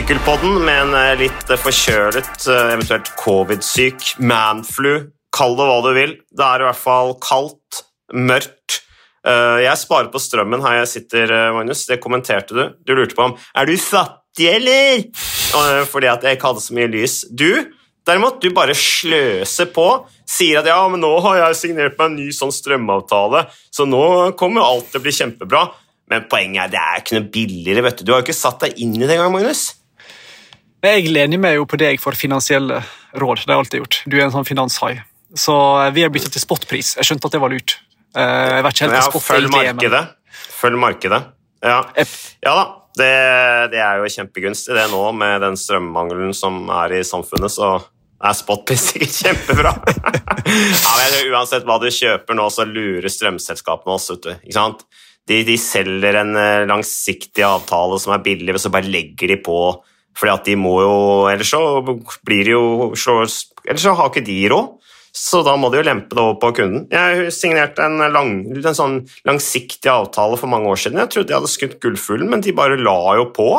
[0.00, 5.10] Sykkelpodden med en eh, litt forkjølet, eh, eventuelt covid-syk manflu.
[5.36, 6.14] Kall det hva du vil.
[6.32, 7.82] Det er i hvert fall kaldt,
[8.16, 8.78] mørkt.
[9.28, 11.82] Eh, Jeg sparer på strømmen her jeg sitter, eh, Magnus.
[11.84, 12.62] Det kommenterte du.
[12.80, 15.04] Du lurte på om Er du fattig, eller?
[15.04, 17.18] Eh, Fordi at jeg ikke hadde så mye lys.
[17.28, 17.68] Du,
[18.08, 20.06] derimot, du bare sløser på.
[20.24, 24.32] Sier at ja, men nå har jeg signert meg en ny sånn strømavtale, så nå
[24.40, 25.66] kommer alt til å bli kjempebra.
[26.08, 27.82] Men poenget er det er ikke noe billigere.
[27.84, 29.74] vet Du Du har jo ikke satt deg inn i det engang, Magnus.
[30.80, 32.80] Jeg lener meg jo på deg for finansielle
[33.20, 33.42] råd.
[33.44, 33.98] Det har jeg alltid gjort.
[34.08, 34.94] Du er en sånn finanshai.
[35.36, 36.94] Så eh, vi har bytta til spotpris.
[36.98, 37.76] Jeg skjønte at det var lurt.
[38.16, 40.02] Eh, Jeg vet ikke helt Ja, spot følg markedet.
[40.60, 41.20] Følg markedet.
[41.64, 41.80] Ja,
[42.44, 42.66] ja da.
[43.00, 43.10] Det,
[43.70, 47.68] det er jo kjempegunstig det nå, med den strømmangelen som er i samfunnet, så
[48.20, 49.70] er spotpris sikkert kjempebra.
[49.76, 54.08] ja, men Uansett hva du kjøper nå, så lurer strømselskapene oss.
[54.10, 54.32] vet du.
[54.42, 54.82] Ikke sant?
[55.30, 59.38] De, de selger en eh, langsiktig avtale som er billig, og så bare legger de
[59.46, 59.60] på
[60.18, 60.94] fordi at de må jo
[61.30, 61.60] Ellers så
[62.26, 64.76] blir det jo Ellers så har ikke de råd.
[65.16, 66.84] Så da må de jo lempe det over på kunden.
[66.92, 71.00] Jeg signerte en, lang, en sånn langsiktig avtale for mange år siden.
[71.02, 73.50] Jeg trodde jeg hadde skutt gullfuglen, men de bare la jo på.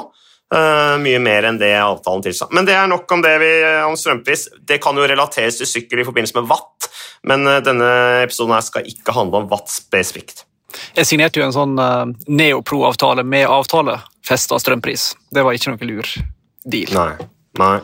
[0.52, 2.50] Uh, mye mer enn det avtalen tilsa.
[2.52, 3.52] Men det er nok om det vi,
[3.88, 4.50] om strømpris.
[4.68, 6.90] Det kan jo relateres til sykkel i forbindelse med watt,
[7.28, 7.88] men eh, denne
[8.26, 10.44] episoden her skal ikke handle om watt spesifikt.
[10.98, 15.14] Jeg signerte jo en sånn uh, Neopro-avtale med avtalefesta strømpris.
[15.32, 16.14] Det var ikke noe lur
[16.64, 16.92] deal.
[16.96, 17.30] Nei.
[17.60, 17.78] Nei.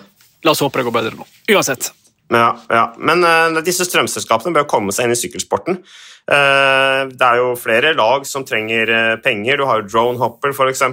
[0.45, 1.25] La oss håpe det går bedre nå.
[1.53, 1.91] Uansett.
[2.33, 2.83] Ja, ja.
[2.99, 5.79] Men uh, disse strømselskapene bør komme seg inn i sykkelsporten.
[6.27, 9.59] Uh, det er jo flere lag som trenger uh, penger.
[9.59, 10.83] Du har jo Drone f.eks.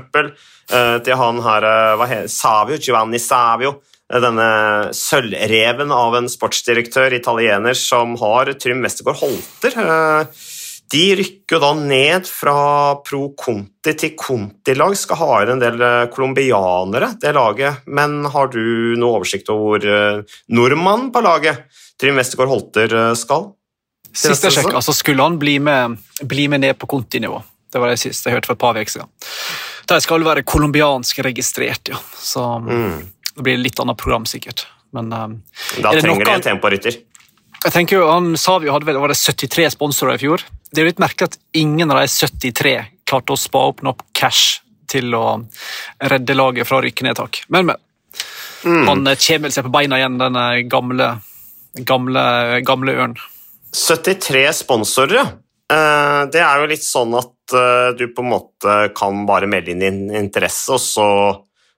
[0.65, 1.65] Eh, til han her
[2.01, 3.83] hva heter, Savio, Giovanni Savio.
[4.09, 4.47] Denne
[4.97, 9.77] sølvreven av en sportsdirektør, italiener, som har Trym Westergård Holter.
[10.93, 16.07] De rykker da ned fra Pro Conti til Conti-lag, skal ha inn en del eh,
[16.13, 17.81] colombianere, det laget.
[17.87, 21.65] Men har du noe oversikt over hvor eh, nordmannen på laget,
[22.01, 23.49] Trym Westergård Holter, eh, skal?
[24.15, 27.41] Sist jeg sjekka, så skulle han bli med, bli med ned på kontinivå.
[27.75, 29.11] Det var det siste jeg hørte for et par uker siden.
[29.91, 31.99] De skal være colombiansk registrert, ja.
[32.23, 33.01] Så Mm.
[33.35, 34.67] det blir litt annet program, sikkert.
[34.95, 35.27] Men eh,
[35.83, 37.01] Da Er trenger de en temporytter.
[37.65, 40.45] jeg tenker jo, han Savio hadde vel var det 73 sponsorer i fjor.
[40.75, 42.75] Det er litt merkelig at ingen av de 73
[43.07, 44.59] klarte å spa opp nok cash
[44.91, 45.27] til å
[46.11, 47.45] redde laget fra rykkenedtak.
[47.55, 47.81] Men, men.
[48.65, 48.83] Mm.
[48.89, 51.09] Han eh, kommer seg på beina igjen, den eh, gamle,
[51.87, 52.25] gamle,
[52.67, 53.17] gamle ørn.
[53.75, 55.25] 73 sponsorer, ja.
[55.75, 57.31] Eh, Det er jo litt sånn at
[57.99, 61.09] du på en måte kan bare melde inn din interesse, og så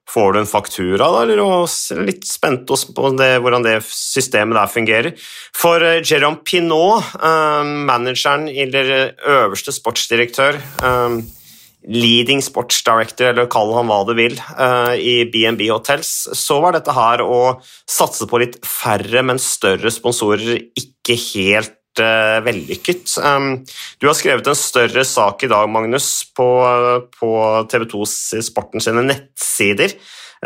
[0.09, 4.71] får du en faktura, da, eller s- litt spent på det, hvordan det systemet der
[4.71, 5.13] fungerer.
[5.57, 11.19] For eh, Jérôme Pinot, eh, manageren eller øverste sportsdirektør, eh,
[11.87, 14.35] leading sports director, eller kall han hva du vil,
[14.99, 20.65] i B&B Hotels, så var dette her å satse på litt færre, men større sponsorer
[20.75, 23.17] ikke helt vellykket.
[23.23, 23.65] Um,
[24.01, 26.47] du har skrevet en større sak i dag, Magnus, på,
[27.17, 27.33] på
[27.73, 28.07] TV 2
[28.51, 29.97] Sporten sine nettsider.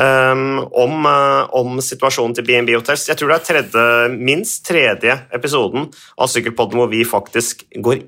[0.01, 3.09] um, om, eh, om situasjonen til B&B Hotels.
[3.09, 8.05] Jeg tror det er tredje, minst tredje episoden av Sykkelpodden hvor vi faktisk går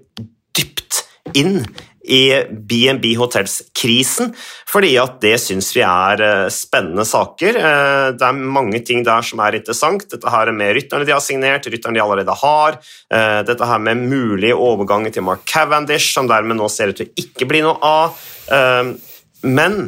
[0.57, 1.03] dypt
[1.39, 1.63] inn
[2.05, 4.33] i B&B Hotels-krisen,
[4.67, 7.59] fordi at det syns vi er eh, spennende saker.
[7.61, 10.09] Eh, Det er mange ting der som er interessant.
[10.11, 12.79] Dette her med rytterne de har signert, rytterne de allerede har.
[13.13, 17.07] eh, Dette her med mulige overganger til Mark Cavendish, som dermed nå ser ut til
[17.07, 18.19] å ikke bli noe av.
[19.43, 19.79] Men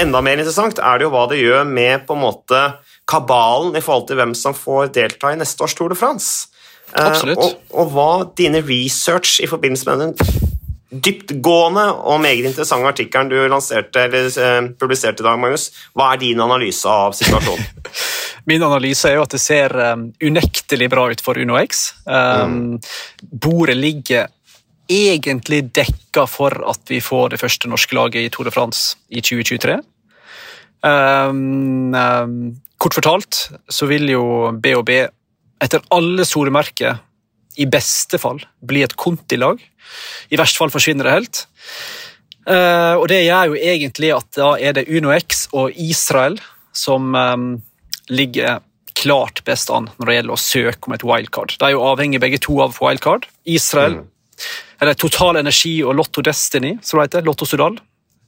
[0.00, 2.62] enda mer interessant er det jo hva det gjør med på en måte
[3.08, 6.48] kabalen i forhold til hvem som får delta i neste års Tour de France.
[6.96, 7.38] Absolutt.
[7.38, 10.50] Og, og hva dine research i forbindelse med den
[10.92, 16.20] dyptgående og meget interessante artikkelen du lanserte, eller eh, publiserte i dag, Magnus, hva er
[16.20, 17.64] din analyse av situasjonen?
[18.50, 21.84] Min analyse er jo at det ser um, unektelig bra ut for UnoX.
[22.10, 22.80] Um,
[23.22, 24.26] Bordet ligger
[24.90, 29.22] egentlig dekka for at vi får det første norske laget i Tour de France i
[29.22, 29.78] 2023.
[30.82, 31.94] Um,
[32.82, 33.38] kort fortalt
[33.70, 34.24] så vil jo
[34.58, 34.90] BHB
[35.62, 36.98] etter alle solemerker
[37.62, 39.60] i beste fall bli et Conti-lag.
[40.32, 41.44] I verste fall forsvinner det helt.
[42.48, 46.40] Uh, og det gjør jo egentlig at da er det UnoX og Israel
[46.74, 47.50] som um,
[48.10, 48.62] ligger
[48.98, 51.54] klart best an når det gjelder å søke om et wildcard.
[51.58, 53.28] De er jo avhengig begge to av wildcard.
[53.48, 54.02] Israel,
[54.82, 57.78] eller Total Energi og Lotto Destiny, som det heter, Lotto Sudal,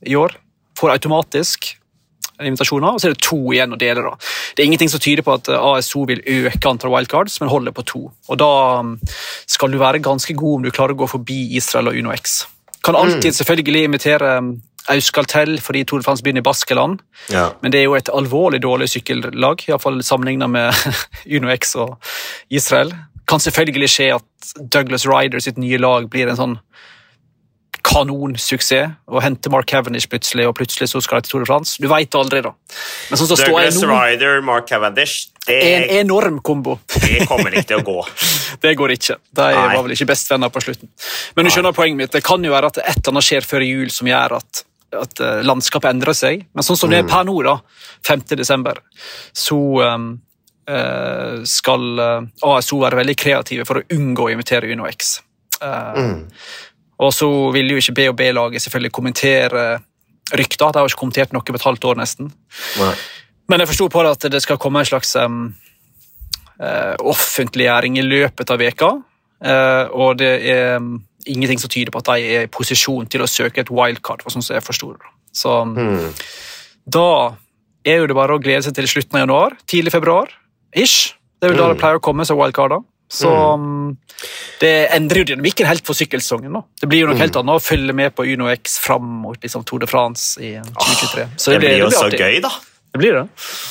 [0.06, 0.36] i år,
[0.78, 1.74] får automatisk
[2.42, 4.02] invitasjoner, og så er det to igjen å dele.
[4.02, 4.16] da.
[4.54, 7.76] Det er ingenting som tyder på at eh, ASO vil øke antall wildcards, men holder
[7.76, 8.02] på to.
[8.28, 8.50] Og Da
[8.80, 8.96] um,
[9.46, 12.44] skal du være ganske god om du klarer å gå forbi Israel og UnoX.
[12.84, 14.38] Kan alltid selvfølgelig invitere
[14.84, 17.00] Auskaltel Euskaltel fordi Tour de France begynner i Baskeland.
[17.32, 17.46] Ja.
[17.62, 20.74] Men det er jo et alvorlig dårlig sykkellag, iallfall sammenlignet med
[21.36, 21.96] UnoX og
[22.50, 22.92] Israel.
[23.28, 26.58] Kan selvfølgelig skje at Douglas Ryder sitt nye lag blir en sånn
[27.84, 31.76] kanonsuksess og henter Mark Cavendish plutselig, og plutselig så skal de til Tour de France.
[31.82, 32.54] Du veit aldri, da.
[33.10, 36.78] Men sånn som står Douglas nå, Ryder, Mark Cavendish, det, er en enorm kombo.
[37.02, 37.98] det kommer ikke til å gå.
[38.64, 39.18] Det går ikke.
[39.34, 39.62] De Nei.
[39.74, 40.88] var vel ikke bestevenner på slutten.
[41.36, 42.12] Men du skjønner poenget mitt.
[42.14, 44.62] Det kan jo være at et eller annet skjer før jul som gjør at,
[45.02, 46.46] at eh, landskapet endrer seg.
[46.56, 47.58] Men sånn som det er per nå, da,
[48.08, 48.22] 5.
[48.40, 48.80] desember,
[49.36, 50.06] så um,
[50.70, 55.18] eh, skal eh, ASO være veldig kreative for å unngå å invitere UnoX.
[55.60, 56.00] Eh,
[56.98, 59.64] Og så vil jo ikke B og B-laget selvfølgelig kommentere
[60.32, 60.70] rykter.
[60.72, 62.30] De har ikke kommentert noe på et halvt år, nesten.
[62.78, 62.94] Nei.
[63.48, 65.54] Men jeg forsto på det at det skal komme en slags um,
[66.60, 68.92] uh, offentliggjøring i løpet av veka,
[69.44, 73.20] Uh, og det er um, ingenting som tyder på at de er i posisjon til
[73.20, 74.22] å søke et wildcard.
[74.22, 75.10] for sånn som jeg forstår det.
[75.36, 76.14] Så um, Mm.
[76.88, 77.34] da
[77.84, 80.30] er jo det bare å glede seg til slutten av januar, tidlig februar,
[80.72, 81.12] ish.
[81.42, 82.80] Det er vel da det pleier å komme som wildcarder.
[83.10, 83.98] Så um,
[84.60, 86.52] det endrer jo dynamikken helt for sykkelsesongen.
[86.52, 86.62] nå.
[86.80, 89.64] Det blir jo noe helt annet å følge med på Uno X fram mot liksom,
[89.68, 91.26] Tour de France i 2023.
[91.36, 92.20] Så Det blir jo så artig.
[92.20, 92.52] gøy, da.
[92.94, 93.24] Det blir det.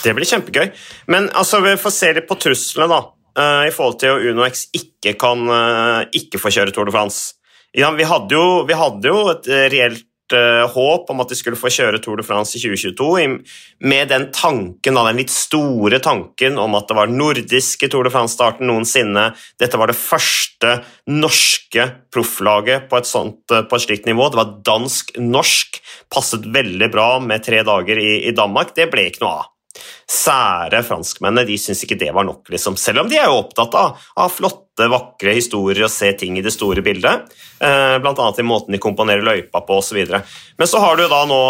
[0.04, 0.72] Det blir kjempegøy.
[1.08, 3.02] Men altså, vi får se litt på truslene, da.
[3.34, 6.94] Uh, I forhold til at Uno X ikke kan uh, ikke få kjøre Tour de
[6.94, 7.40] France.
[7.74, 9.64] Ja, vi, hadde jo, vi hadde jo et eh,
[10.38, 13.28] eh, håp om at de skulle få kjøre Tour de France i 2022, i,
[13.88, 18.70] med den tanken, den litt store tanken om at det var nordiske Tour de France-starten
[18.70, 19.30] noensinne.
[19.62, 24.30] Dette var det første norske profflaget på eh, på et slikt nivå.
[24.30, 25.82] Det var dansk-norsk.
[26.14, 28.76] Passet veldig bra med tre dager i, i Danmark.
[28.78, 29.50] Det ble ikke noe av.
[30.10, 32.76] Sære franskmennene de syns ikke det var nok, liksom.
[32.80, 36.44] selv om de er jo opptatt av, av flotte, vakre historier og se ting i
[36.46, 37.30] det store bildet.
[37.64, 40.02] Eh, annet i måten de komponerer løypa på osv.
[40.04, 41.44] Men så har du da nå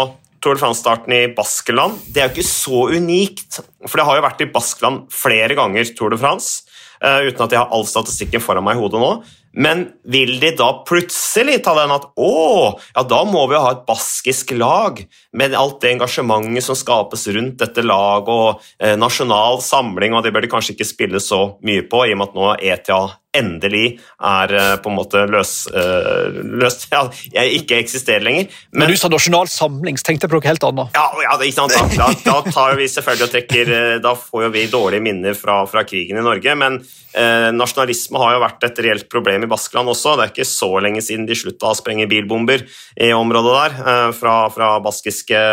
[0.44, 1.96] Tour de France-starten i Baskeland.
[2.12, 5.88] Det er jo ikke så unikt, for det har jo vært i Baskeland flere ganger
[5.96, 6.68] Tour de France.
[7.00, 9.14] eh, uten at jeg har all statistikken foran meg i hodet nå.
[9.54, 13.84] Men vil de da plutselig ta den at å, ja, da må vi ha et
[13.86, 14.98] baskisk lag,
[15.32, 20.34] med alt det engasjementet som skapes rundt dette laget, og eh, nasjonal samling, og det
[20.34, 23.02] bør de kanskje ikke spille så mye på, i og med at nå ETA
[23.34, 27.04] endelig er eh, på en måte løs, eh, løst Ja,
[27.34, 28.50] jeg ikke eksisterer lenger.
[28.76, 30.96] Men du sa nasjonal samling, så tenkte jeg på noe helt annet.
[30.96, 31.96] Ja, ja det, ikke sant?
[31.98, 35.60] Da, da, tar vi selvfølgelig og trekker eh, Da får jo vi dårlige minner fra,
[35.70, 39.90] fra krigen i Norge, men eh, nasjonalisme har jo vært et reelt problem i Baskeland
[39.90, 40.16] også.
[40.16, 44.10] Det er ikke så lenge siden de slutta å sprenge bilbomber i området der, eh,
[44.16, 45.46] fra, fra baskiske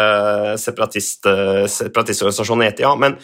[0.62, 1.26] separatist,
[1.80, 2.94] separatistorganisasjonen ETIA.
[3.00, 3.18] Men,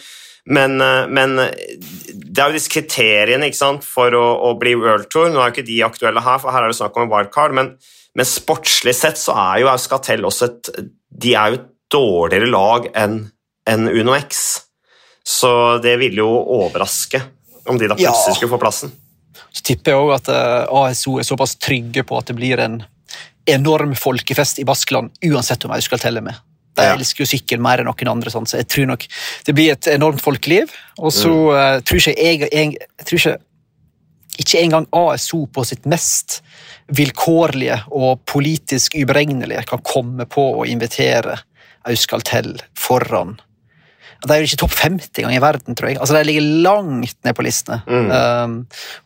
[0.46, 5.08] men, eh, men det er jo disse kriteriene ikke sant, for å, å bli World
[5.12, 5.30] Tour.
[5.32, 7.72] Nå er jo ikke de aktuelle her, for her er det snakk om wildcard, men,
[8.14, 10.70] men sportslig sett så er jo Euskatel også et
[11.08, 13.18] De er jo et dårligere lag enn
[13.68, 14.62] en Uno X.
[15.28, 15.50] Så
[15.84, 17.20] det ville jo overraske
[17.68, 18.12] om de da Ja.
[18.12, 18.92] plutselig skulle få plassen.
[19.52, 22.78] Så tipper jeg også at eh, ASO er såpass trygge på at det blir en
[23.48, 26.36] enorm folkefest i Baskeland, uansett om jeg skal telle med.
[26.78, 29.04] De elsker jo sykkel mer enn noen andre, sånn, så jeg tror nok
[29.46, 30.72] det blir et enormt folkeliv.
[30.98, 33.36] Og så eh, tror ikke jeg, jeg, jeg tror ikke,
[34.38, 36.40] ikke engang ASO på sitt mest
[36.94, 41.36] vilkårlige og politisk uberegnelige kan komme på å invitere
[41.88, 43.36] Euskaltel foran
[44.26, 45.98] de er jo ikke topp 50 engang i verden, tror jeg.
[46.02, 47.78] Altså, De ligger langt ned på listene.
[47.86, 48.56] Um,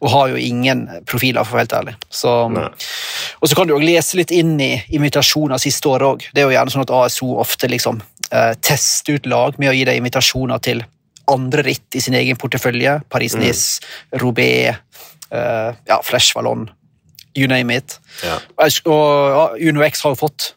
[0.01, 1.95] og har jo ingen profiler, for å være helt ærlig.
[2.09, 6.25] Så, og så kan du også lese litt inn i invitasjoner siste år òg.
[6.33, 9.77] Det er jo gjerne sånn at ASO ofte liksom uh, tester ut lag med å
[9.77, 10.81] gi deg invitasjoner til
[11.33, 13.03] andre ritt i sin egen portefølje.
[13.13, 13.85] Paris-Nice,
[14.23, 14.81] Roubaix,
[15.29, 16.71] uh, ja, Flash Vallon,
[17.37, 17.99] you name it.
[18.25, 18.41] Ja.
[18.89, 20.55] Og ja, Uno X har jo fått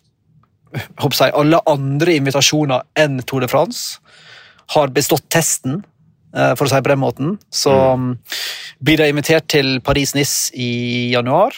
[1.00, 4.02] håper jeg, alle andre invitasjoner enn Tour de France.
[4.74, 5.84] Har bestått testen,
[6.36, 7.38] eh, for å si det på den måten.
[7.54, 8.10] Så mm.
[8.86, 11.58] blir de invitert til Paris-Nice i januar.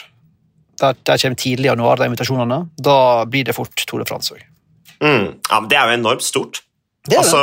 [0.78, 2.60] Der, der kommer tidlig i januar, de invitasjonene.
[2.78, 4.44] Da blir det fort Tour de France òg.
[5.00, 5.38] Mm.
[5.48, 6.62] Ja, men det er jo enormt stort.
[7.08, 7.40] Det er altså,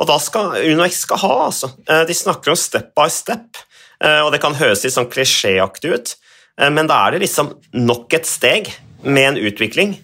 [0.00, 1.72] og da skal UnoX skal ha, altså.
[1.84, 3.60] Eh, De snakker om step by step,
[4.00, 6.14] eh, og det kan høres litt sånn klisjéaktig ut,
[6.60, 8.66] men da er det liksom nok et steg
[9.00, 9.94] med en utvikling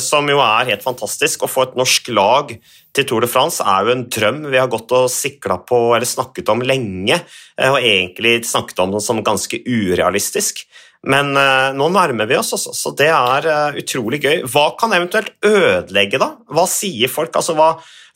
[0.00, 1.42] som jo er helt fantastisk.
[1.44, 2.54] Å få et norsk lag
[2.94, 6.08] til Tour de France er jo en drøm vi har gått og sikla på eller
[6.08, 7.18] snakket om lenge,
[7.58, 10.64] eh, og egentlig snakket om det som ganske urealistisk.
[11.10, 14.44] Men eh, nå nærmer vi oss, også, så det er eh, utrolig gøy.
[14.48, 16.30] Hva kan eventuelt ødelegge, da?
[16.54, 17.34] Hva sier folk?
[17.36, 17.74] Altså, hva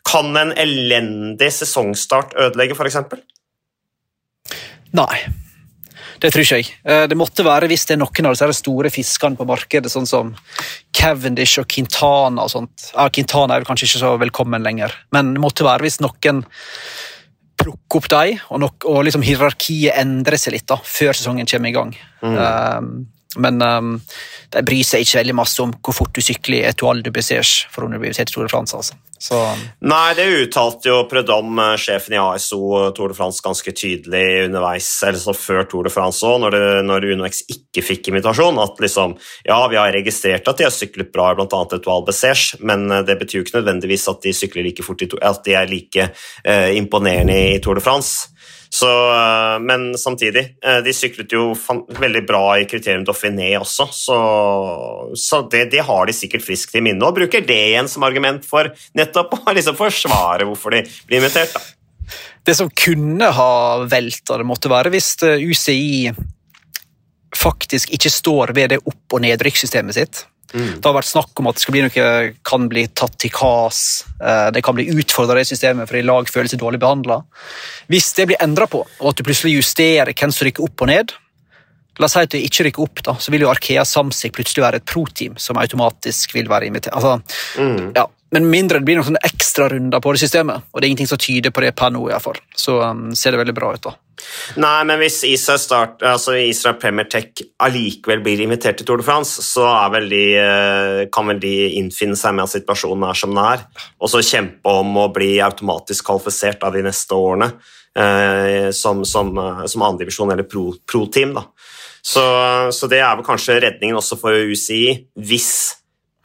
[0.09, 3.03] kan en elendig sesongstart ødelegge, f.eks.?
[4.97, 5.21] Nei.
[6.19, 6.71] Det tror ikke jeg.
[6.85, 10.09] Eh, Det måtte være hvis det er noen av disse store fiskene på markedet, sånn
[10.09, 10.33] som
[10.93, 12.91] Cavendish og Quintana og sånt.
[12.95, 16.45] Ja, Quintana er kanskje ikke så velkommen lenger, men det måtte være hvis noen
[17.59, 21.69] plukker opp dem, og, nok, og liksom hierarkiet endrer seg litt da, før sesongen kommer
[21.73, 21.95] i gang.
[22.23, 22.91] Um,
[23.39, 23.97] men um,
[24.55, 27.67] de bryr seg ikke veldig masse om hvor fort du sykler i Etoile du Bessers
[27.73, 28.77] for til Tour de France.
[28.77, 28.97] Altså.
[29.19, 29.39] Så,
[29.83, 32.61] Nei, det uttalte jo eh, sjefen i ASO
[32.95, 37.09] Tour de France, ganske tydelig underveis, eller så før Tour de France òg, når, når
[37.13, 38.61] UnoX ikke fikk invitasjon.
[38.63, 41.49] At liksom Ja, vi har registrert at de har syklet bra i bl.a.
[41.49, 45.11] Etoile Bessers, men eh, det betyr jo ikke nødvendigvis at de sykler like fort i,
[45.21, 48.31] at de er like eh, imponerende i Tour de France.
[48.79, 51.51] Så, eh, men samtidig, eh, de syklet jo
[51.99, 54.19] veldig bra i kriterium Dauphiné også, så,
[55.19, 58.47] så det, det har de sikkert friskt i minne, og bruker det igjen som argument
[58.47, 61.57] for nettopp å liksom forsvare hvorfor de blir invitert.
[61.57, 61.65] Da.
[62.47, 63.53] Det som kunne ha
[63.89, 66.13] velta det, måtte være hvis eh, UCI
[67.37, 70.23] faktisk ikke står ved det opp- og nedrykkssystemet sitt.
[70.53, 72.09] Det har vært snakk om at det skal bli noe,
[72.49, 73.81] kan bli tatt til kas,
[74.17, 77.21] eh, det kan bli utfordra i systemet fordi lag føler seg dårlig behandla.
[77.93, 80.93] Hvis det blir endra på, og at du plutselig justerer hvem som rykker opp og
[80.93, 81.17] ned
[81.99, 84.63] La oss si at du ikke rykker opp, da, så vil jo Arkea Samsic plutselig
[84.63, 86.95] være et pro-team som automatisk vil være invitert.
[86.95, 87.17] Altså,
[87.97, 91.11] ja, men mindre det blir noen sånne ekstrarunder på det systemet, og det er ingenting
[91.11, 93.89] som tyder på det per nå, iallfall, så um, ser det veldig bra ut.
[93.89, 93.95] da.
[94.59, 99.07] Nei, men hvis Israel, start, altså Israel Premier Tech allikevel blir invitert til Tour de
[99.07, 103.33] France, så vel de, eh, kan vel de innfinne seg med at situasjonen er som
[103.35, 103.65] den er,
[104.01, 107.53] og så kjempe om å bli automatisk kvalifisert av de neste årene
[107.95, 111.37] eh, som, som, eh, som andredivisjon eller pro- pro-team.
[111.39, 111.47] da.
[112.03, 112.23] Så,
[112.73, 115.78] så det er vel kanskje redningen også for UCI, hvis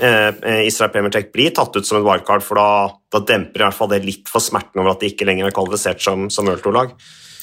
[0.04, 2.70] Israel Premier Tech blir tatt ut som et wildcard, for da,
[3.14, 5.56] da demper i hvert fall det litt for smerten over at de ikke lenger er
[5.56, 6.92] kvalifisert som, som World Tour-lag.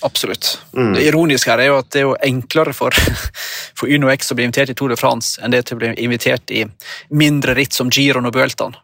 [0.03, 0.59] Absolutt.
[0.73, 2.97] Det ironiske her er jo at det er jo enklere for,
[3.79, 5.93] for Uno X å bli invitert i Tour de France enn det til å bli
[6.05, 6.65] invitert i
[7.13, 8.77] mindre ritt som Giron og Vueltaen.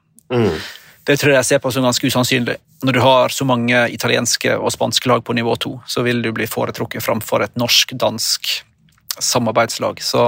[1.06, 2.56] Det tror jeg jeg ser på som ganske usannsynlig.
[2.84, 6.32] Når du har så mange italienske og spanske lag på nivå to, så vil du
[6.34, 8.50] bli foretrukket framfor et norsk-dansk
[9.22, 10.02] samarbeidslag.
[10.02, 10.24] Så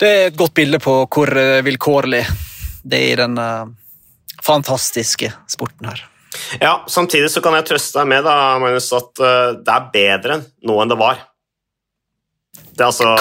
[0.00, 2.22] det er et godt bilde på hvor eh, vilkårlig
[2.82, 3.72] det er i den eh,
[4.44, 6.06] fantastiske sporten her.
[6.60, 10.40] Ja, Samtidig så kan jeg trøste deg med da, Magnus, at eh, det er bedre
[10.66, 11.26] nå enn det var.
[12.70, 13.12] Det, altså,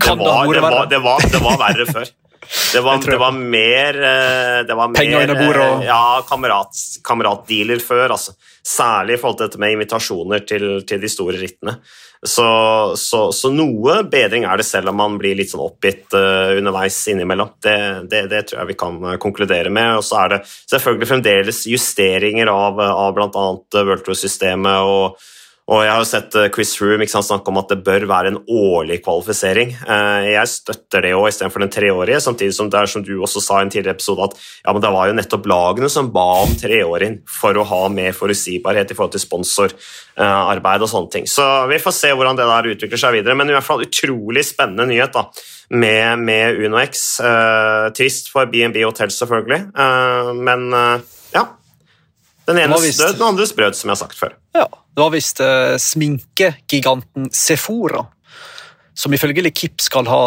[0.00, 2.12] det, var, det, var, det, var, var verre før.
[2.72, 3.12] Det var, Det jeg.
[3.12, 7.80] det var mer, eh, det var Penger mer under bordet og- eh, Ja, kamerat, kameratdealer
[7.80, 8.10] før.
[8.16, 8.32] Altså.
[8.64, 11.76] Særlig i forhold til dette med invitasjoner til, til de store rittene.
[12.24, 16.54] Så, så, så noe bedring er det selv om man blir litt sånn oppgitt uh,
[16.54, 17.50] underveis innimellom.
[17.60, 17.76] Det,
[18.10, 19.96] det, det tror jeg vi kan eh, konkludere med.
[19.98, 23.46] Og så er det selvfølgelig fremdeles justeringer av, av bl.a.
[23.82, 24.86] World Tour-systemet.
[24.86, 25.18] og
[25.70, 28.32] og jeg har jo sett eh, Chris Room sant, snakke om at det bør være
[28.32, 29.70] en årlig kvalifisering.
[29.86, 32.18] Eh, Jeg støtter det òg, istedenfor den treårige.
[32.24, 34.34] Samtidig som det er som du også sa i en tidligere episode, at
[34.66, 38.10] ja, men det var jo nettopp lagene som ba om treåring for å ha mer
[38.18, 41.30] forutsigbarhet i forhold til sponsorarbeid og sånne ting.
[41.30, 43.38] Så vi får se hvordan det der utvikler seg videre.
[43.38, 45.28] Men i hvert fall utrolig spennende nyhet da,
[45.70, 47.06] med, med UnoX.
[47.22, 49.62] Eh, trist for BNB Hotel, selvfølgelig.
[49.78, 51.46] Eh, men eh, ja.
[52.50, 54.34] Den ene enes død, den andres brød, som jeg har sagt før.
[54.58, 58.04] Ja, det var visst eh, sminkegiganten Sephora,
[58.94, 60.24] som ifølge Lekip skal ha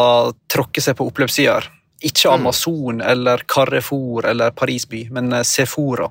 [0.52, 1.70] tråkket seg på oppløpssider.
[2.06, 6.10] Ikke Amazon eller Carrefour eller Paris by, men eh, Sephora.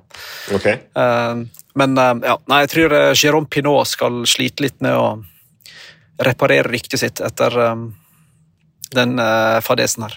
[0.54, 0.66] Ok.
[0.70, 1.34] Eh,
[1.74, 5.08] men eh, ja, nei, jeg tror eh, Jérôme Pinot skal slite litt med å
[6.24, 7.56] reparere ryktet sitt etter
[8.94, 9.18] den
[9.66, 10.12] fadesen her.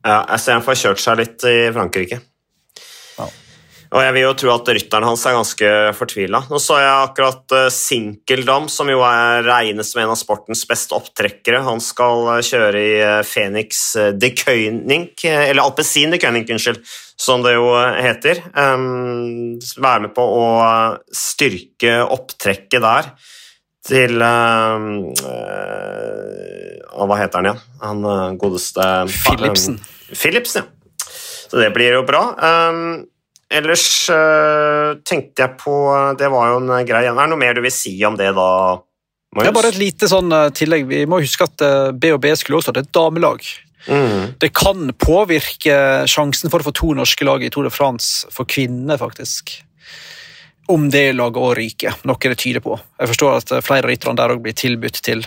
[0.00, 2.22] Ja, jeg ser han får kjørt seg litt i Frankrike.
[3.94, 6.40] Og jeg vil jo tro at rytteren hans er ganske fortvila.
[6.50, 10.96] Nå så jeg akkurat uh, Sinkeldam, som jo er regnes som en av sportens beste
[10.98, 11.62] opptrekkere.
[11.62, 13.84] Han skal eh, kjøre i uh, Phoenix
[14.18, 16.82] de eh, eller Alpezin de Koenig, unnskyld,
[17.16, 18.42] som det jo eh, heter.
[18.58, 23.10] Um, være med på å eh, styrke opptrekket der
[23.84, 27.64] til um, eh, Hva heter han igjen?
[27.84, 29.78] Han eh, godeste Philipsen.
[30.14, 30.70] Philipsen, ja.
[31.44, 32.22] Så det blir jo bra.
[32.40, 33.04] Um,
[33.52, 35.74] ellers eh, tenkte jeg på
[36.18, 38.48] Det var jo en grei det noe mer du vil si om det, da?
[39.34, 40.88] Det er bare et lite sånn eh, tillegg.
[40.90, 43.44] Vi må huske at B&B BHB skulle også hatt et damelag.
[43.86, 44.34] Mm.
[44.40, 45.76] Det kan påvirke
[46.08, 49.58] sjansen for å få to norske lag i Tour de France for kvinner, faktisk.
[50.72, 52.78] Om det laget å ryker, noe det tyder på.
[53.00, 55.26] Jeg forstår at eh, flere av rytterne der òg blir tilbudt til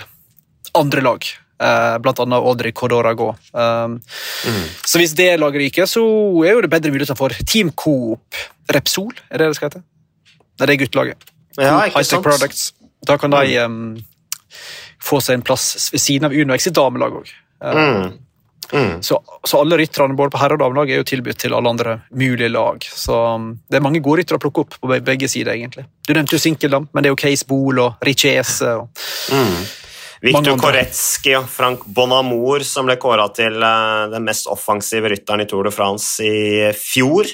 [0.77, 1.27] andre lag.
[1.61, 3.31] Eh, Blant annet Audrey Cordorago.
[3.53, 3.99] Um,
[4.85, 6.03] Så hvis det laget ryker, så
[6.45, 8.35] er jo det bedre muligheter for Team Coop
[8.73, 9.83] Repsol, er det det skal hete?
[10.59, 11.27] Nei, det er guttelaget.
[11.57, 12.23] Ja, ikke High Tech?
[12.25, 12.61] Products.
[13.07, 13.97] Da kan de um,
[15.01, 17.29] få seg en plass ved siden av Uno X i damelag òg.
[17.61, 18.07] Mm.
[18.73, 18.97] Mm.
[19.05, 19.15] Så,
[19.47, 22.49] så alle rytterne både på herre- og damelag er jo tilbudt til alle andre mulige
[22.51, 22.83] lag.
[22.83, 25.85] Så um, det er mange gode ryttere å plukke opp på begge sider, egentlig.
[26.03, 28.89] Du nevnte jo Sinkeldam, men det er jo Case Bool og Richese og
[29.31, 29.61] Mm.
[30.23, 30.57] Mange Viktor.
[30.63, 35.67] Koretsky og Frank Bonamour, som ble kåra til eh, den mest offensive rytteren i Tour
[35.67, 37.29] de France i fjor.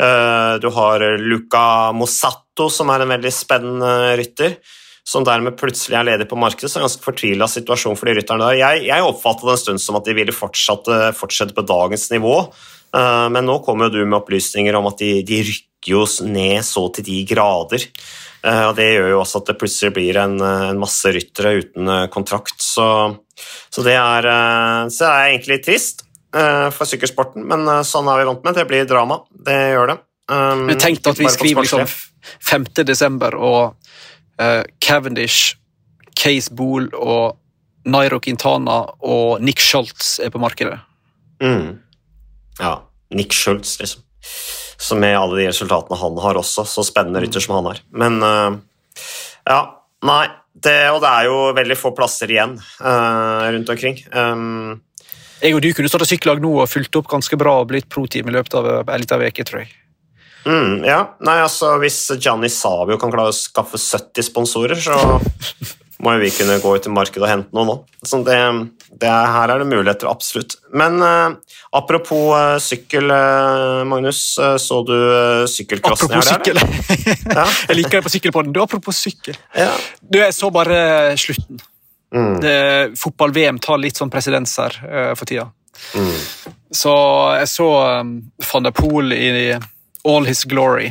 [0.00, 1.64] Eh, du har Luca
[1.96, 4.58] Mosatto, som er en veldig spennende rytter,
[5.06, 6.68] som dermed plutselig er ledig på markedet.
[6.68, 8.60] Så det er en ganske fortvila situasjon for de rytterne der.
[8.60, 12.08] Jeg, jeg oppfattet det en stund som at de ville fortsatt, eh, fortsette på dagens
[12.12, 12.36] nivå,
[13.00, 16.60] eh, men nå kommer jo du med opplysninger om at de, de rykker jo ned
[16.68, 17.88] så til de grader.
[18.42, 21.56] Eh, og Det gjør jo også at det plutselig blir en, eh, en masse ryttere
[21.60, 22.56] uten eh, kontrakt.
[22.62, 22.86] Så,
[23.68, 24.28] så, det er,
[24.88, 28.54] så det er egentlig trist for sykkelsporten, men sånn er vi vant med.
[28.54, 29.16] Det blir drama.
[29.34, 29.96] Det gjør det.
[30.30, 32.36] Um, tenk at vi skriver liksom sportslig.
[32.46, 32.66] 5.
[32.86, 33.74] desember, og
[34.38, 35.56] uh, Cavendish,
[36.14, 37.34] Case Bool og
[37.90, 40.78] Nairo Quintana og Nick Schultz er på markedet.
[41.42, 41.80] Mm.
[42.60, 42.76] Ja.
[43.10, 44.06] Nick Schultz, liksom.
[44.80, 47.82] Så med alle de resultatene han har også, så spennende rytter som han har.
[47.92, 48.60] Men eh,
[49.50, 49.62] ja,
[50.08, 50.22] nei.
[50.60, 54.00] Det, og det er jo veldig få plasser igjen eh, rundt omkring.
[54.12, 54.80] Um,
[55.40, 58.28] Jeg og du kunne starta sykkellag nå og fulgt opp ganske bra og blitt pro-team
[58.28, 59.70] i løpet av en liten uke, tror jeg.
[60.44, 64.96] Mm, ja, nei altså Hvis Gianni Savio kan klare å skaffe 70 sponsorer, så
[66.00, 67.74] må jo vi kunne gå ut i markedet og hente noe nå.
[68.06, 68.36] Så det,
[69.02, 70.56] det er, her er det muligheter, absolutt.
[70.76, 74.22] Men uh, apropos uh, sykkel, uh, Magnus.
[74.36, 74.94] så du
[75.50, 76.40] sykkelcrossen i Apropos her?
[76.40, 77.34] Apropos sykkel.
[77.36, 77.46] Ja.
[77.68, 78.54] jeg liker det på sykkelpodden.
[78.56, 79.36] Du, apropos sykkel.
[79.56, 79.74] Ja.
[80.00, 80.78] Du, jeg så bare
[81.20, 81.60] slutten.
[82.10, 82.40] Mm,
[82.98, 84.74] Fotball-VM tar litt sånn presedens her
[85.14, 85.44] for tida.
[85.94, 86.16] mm,
[86.74, 86.94] Så
[87.38, 87.68] jeg så
[88.00, 88.16] um,
[88.48, 89.30] van der Poel i
[90.02, 90.90] all his glory.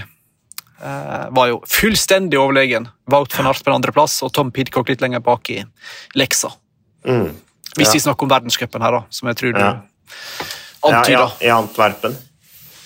[0.82, 2.88] Eh, var jo fullstendig overlegen.
[3.12, 5.64] Wout van Art på andreplass og Tom Pidcock litt lenger bak i
[6.16, 6.52] leksa.
[7.06, 7.30] mm.
[7.78, 7.94] Hvis Ja.
[7.94, 9.82] vi snakker om verdenscupen her, da, som jeg tror du Ja.
[10.84, 11.12] antyder.
[11.12, 12.16] Ja, i Antwerpen.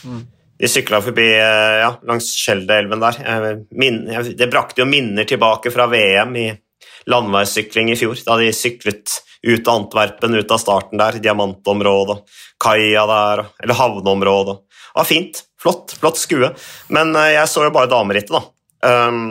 [0.03, 0.27] Mm.
[0.59, 3.65] De sykla forbi eh, ja, langs Skjeldeelven der.
[3.71, 4.05] Min,
[4.37, 6.59] det brakte jo minner tilbake fra VM i
[7.07, 12.21] landeveissykling i fjor, da de syklet ut av Antwerpen, ut av starten der, diamantområdet,
[12.63, 14.57] kaia der, eller havneområdet.
[14.93, 15.41] Det var fint.
[15.63, 16.51] Flott, flott skue.
[16.93, 18.43] Men eh, jeg så jo bare damerittet, da.
[18.83, 19.29] Um,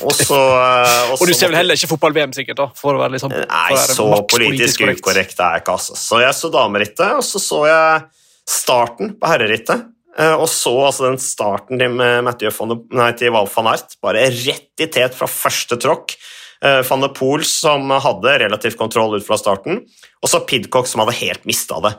[0.00, 2.56] og så uh, Og du ser vel heller ikke fotball-VM, sikkert?
[2.56, 5.96] da, for å være for Nei, så maks politisk ukorrekt er jeg ikke, altså.
[6.00, 8.06] Så jeg så damerittet, og så så jeg
[8.48, 9.90] starten på herrerittet.
[10.16, 13.98] eh, Og så altså den starten til Mathieu de, nei, til Val van Aert.
[14.04, 16.16] Bare rett i tet fra første tråkk.
[16.62, 19.82] Eh, Van de Poel som hadde relativt kontroll ut fra starten,
[20.22, 21.94] og så Pidcock som hadde helt mista det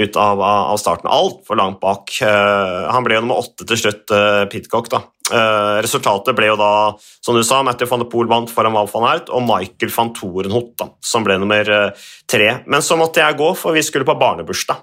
[0.00, 1.10] ut av, av starten.
[1.10, 2.12] Altfor langt bak.
[2.22, 4.90] Eh, Han ble jo nummer åtte til slutt, eh, Pidcock.
[4.92, 5.02] da.
[5.30, 9.04] Resultatet ble jo da, som du sa, Matthew van de Poel vant foran Val van
[9.12, 11.94] Aert, og Michael van Torenhot, da, som ble nummer
[12.26, 12.48] tre.
[12.66, 14.82] Men så måtte jeg gå, for vi skulle på barnebursdag.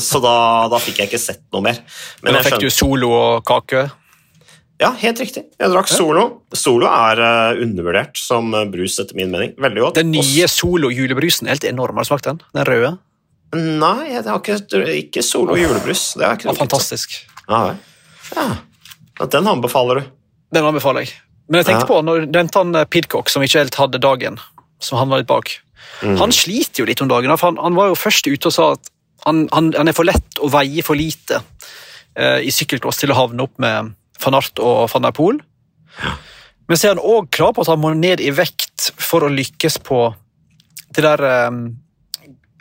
[0.00, 1.82] Så da, da fikk jeg ikke sett noe mer.
[2.24, 3.90] Men da fikk du solo og kake.
[4.80, 5.44] Ja, helt riktig.
[5.60, 6.24] Jeg drakk Solo.
[6.56, 9.52] Solo er eh, undervurdert som eh, brus, etter min mening.
[9.60, 10.00] Veldig godt.
[10.00, 12.00] Den nye Solo-julebrusen helt enorm.
[12.00, 12.40] Har du smakt den?
[12.56, 12.94] Den røde?
[13.56, 14.60] Nei, jeg har ikke,
[14.94, 16.12] ikke Solo julebrus.
[16.18, 17.16] Det har fantastisk.
[17.50, 17.74] Ja,
[18.36, 18.46] ja.
[19.26, 20.12] Den anbefaler du.
[20.54, 21.16] Den anbefaler jeg.
[21.50, 21.90] Men jeg tenkte Ja.
[21.90, 24.38] på, når han eh, Pidcock, som ikke helt hadde dagen,
[24.80, 25.50] som han var litt bak.
[26.00, 26.16] Mm.
[26.22, 27.36] Han sliter jo litt om dagen.
[27.36, 28.90] for Han, han var jo først ute og sa at
[29.26, 31.42] han, han, han er for lett og veier for lite
[32.16, 33.92] eh, i sykkelcross til å havne opp med
[34.24, 35.40] van Art og van der Poel.
[36.70, 39.32] Men så er han òg klar på at han må ned i vekt for å
[39.32, 40.04] lykkes på
[40.94, 41.64] det der um,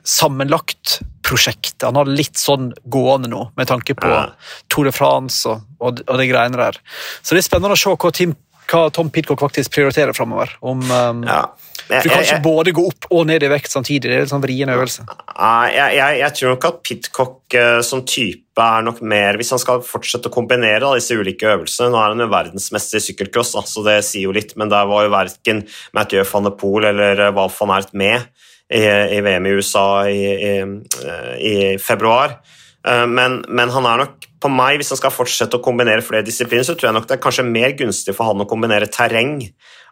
[0.06, 1.86] sammenlagt-prosjektet.
[1.86, 4.24] Han har litt sånn gående nå, med tanke på Ja.
[4.70, 6.80] Tour de France og, og, og de greiene der.
[7.22, 8.36] Så det er spennende å se hva, Tim,
[8.70, 10.56] hva Tom Pidcock faktisk prioriterer framover.
[10.62, 11.44] Om um, Ja.
[11.90, 14.12] Du kan ikke både gå opp og ned i vekt samtidig.
[14.12, 15.06] Det er en sånn vrien øvelse.
[15.10, 19.62] Jeg, jeg, jeg tror nok at Pitcock eh, som type er nok mer Hvis han
[19.62, 23.56] skal fortsette å kombinere da, disse ulike øvelsene Nå er han jo verdensmester i sykkelcross,
[23.72, 25.64] så det sier jo litt, men der var jo verken
[25.96, 28.28] Mathieu van de Poel eller eh, Val van Ert med
[28.70, 32.38] i, i VM i USA i, i, eh, i februar.
[32.86, 36.24] Eh, Men, men han er nok på meg, hvis han skal fortsette å kombinere flere
[36.24, 39.42] disipliner, så tror jeg nok det er kanskje mer gunstig for han å kombinere terreng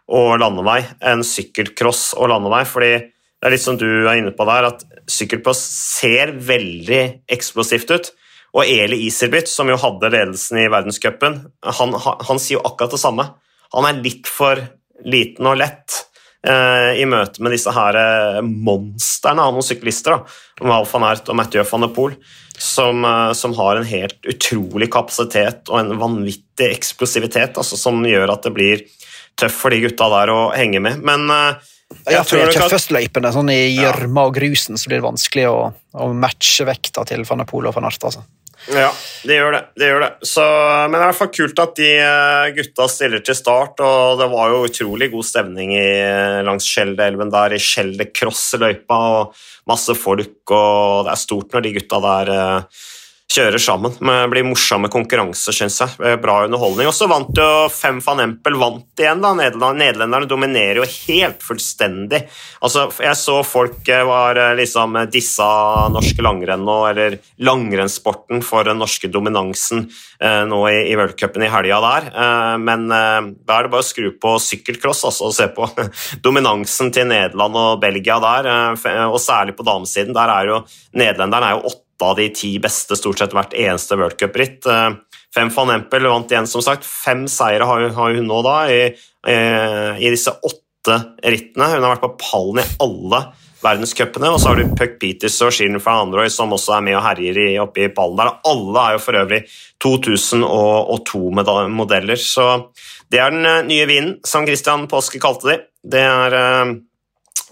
[0.08, 2.64] og landevei enn sykkelcross og landevei.
[2.64, 2.92] fordi
[3.38, 5.60] det er litt som du er inne på der, at sykkelcross
[6.00, 8.10] ser veldig eksplosivt ut.
[8.56, 11.38] Og Eli Iserbyt, som jo hadde ledelsen i verdenscupen,
[11.78, 13.28] han, han, sier jo akkurat det samme.
[13.76, 14.58] Han er litt for
[15.06, 16.00] liten og lett
[16.48, 21.30] eh, i møte med disse her eh, monstrene av noen syklister, da, Val van Aert
[21.30, 22.16] og Mathieu van der Poel,
[22.58, 28.34] som, eh, som har en helt utrolig kapasitet og en vanvittig eksplosivitet, altså, som gjør
[28.34, 28.88] at det blir
[29.38, 31.04] tøft for de gutta der å henge med.
[31.04, 31.74] Men, eh,
[32.12, 35.72] Ja, for de tøffeste løypene, sånn i gjørma og grusen, så blir det vanskelig å,
[35.96, 38.10] å matche vekta til van Apolo og van Arte.
[38.10, 38.26] Altså.
[38.68, 38.90] Ja,
[39.24, 39.60] det gjør det.
[39.78, 40.10] det, gjør det.
[40.26, 43.80] Så, men det er i hvert fall kult at de eh, gutta stiller til start,
[43.80, 49.00] og det var jo utrolig god stemning i, eh, langs Skjeldeelven der, i Skjelde Cross-løypa,
[49.22, 52.84] og masse folk, og det er stort når de gutta der uh,
[53.28, 53.92] kjører sammen.
[53.92, 56.16] Det blir morsomme konkurranser, syns jeg.
[56.22, 56.88] Bra underholdning.
[56.88, 59.34] Og så vant jo Fem van Empel vant igjen, da.
[59.36, 62.22] Nederlenderne dominerer jo helt fullstendig.
[62.64, 65.48] Altså, jeg så folk eh, var eh, liksom dissa
[65.92, 71.50] norske langrenn nå, eller langrennssporten for den norske dominansen eh, nå i, i worldcupen i
[71.52, 72.08] helga der.
[72.64, 75.68] Men da er det bare å skru på sykkelcross altså, og se på
[76.26, 78.48] dominansen til Nederland og Belgia der,
[79.04, 80.16] og særlig på damesiden.
[80.16, 80.62] Der er jo
[80.96, 84.66] Nederlenderne er jo åtte av de ti beste stort sett hvert eneste worldcupritt.
[84.66, 84.90] Eh,
[85.34, 86.86] Fem van Empel vant igjen, som sagt.
[86.88, 88.96] Fem seire har hun nå da i,
[89.28, 91.68] eh, i disse åtte rittene.
[91.74, 93.20] Hun har vært på pallen i alle
[93.62, 94.28] verdenscupene.
[94.32, 97.04] Og så har du Puck Peters og Sheeran fra Android som også er med og
[97.04, 98.38] herjer oppe i pallen der.
[98.48, 99.42] Alle er jo for øvrig
[99.84, 102.16] 2002-modeller.
[102.16, 102.72] Så
[103.12, 105.56] det er den eh, nye vinden, som Christian Påske kalte de.
[105.84, 106.32] Det er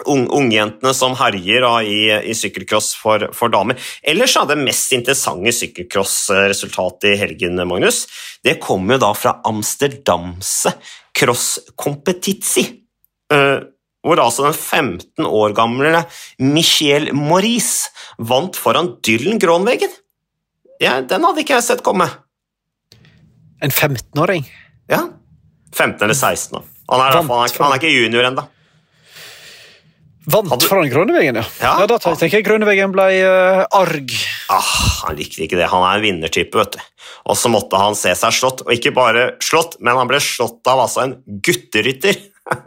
[0.05, 3.79] ungjentene som herjer da, i, i sykkelcross for, for, damer.
[4.05, 8.05] Ellers er det mest interessante sykkelcross-resultatet i helgen, Magnus.
[8.45, 10.75] Det kommer jo da fra Amsterdamse
[11.17, 11.47] Cross
[11.79, 12.67] Competizi.
[13.33, 13.65] Uh,
[14.07, 16.05] hvor altså den 15 år gamle
[16.39, 19.91] Michel Maurice vant foran Dylan Gronvegen.
[20.79, 22.07] Ja, den hadde ikke jeg sett komme.
[23.63, 24.45] En 15-åring?
[24.87, 25.01] Ja.
[25.73, 26.67] 15 eller 16 år.
[26.87, 28.45] Han er, han er, han er ikke junior ennå.
[30.27, 31.45] Vant foran Grønneveggen, ja.
[31.61, 31.73] ja.
[31.79, 31.87] ja.
[31.87, 34.11] Da tenker jeg Grønneveggen ble uh, arg.
[34.51, 34.71] Ah,
[35.05, 35.69] han likte ikke det.
[35.71, 36.81] Han er en vinnertype, vet du.
[37.31, 40.67] Og så måtte han se seg slått, og ikke bare slått, men han ble slått
[40.67, 42.19] av altså en gutterytter.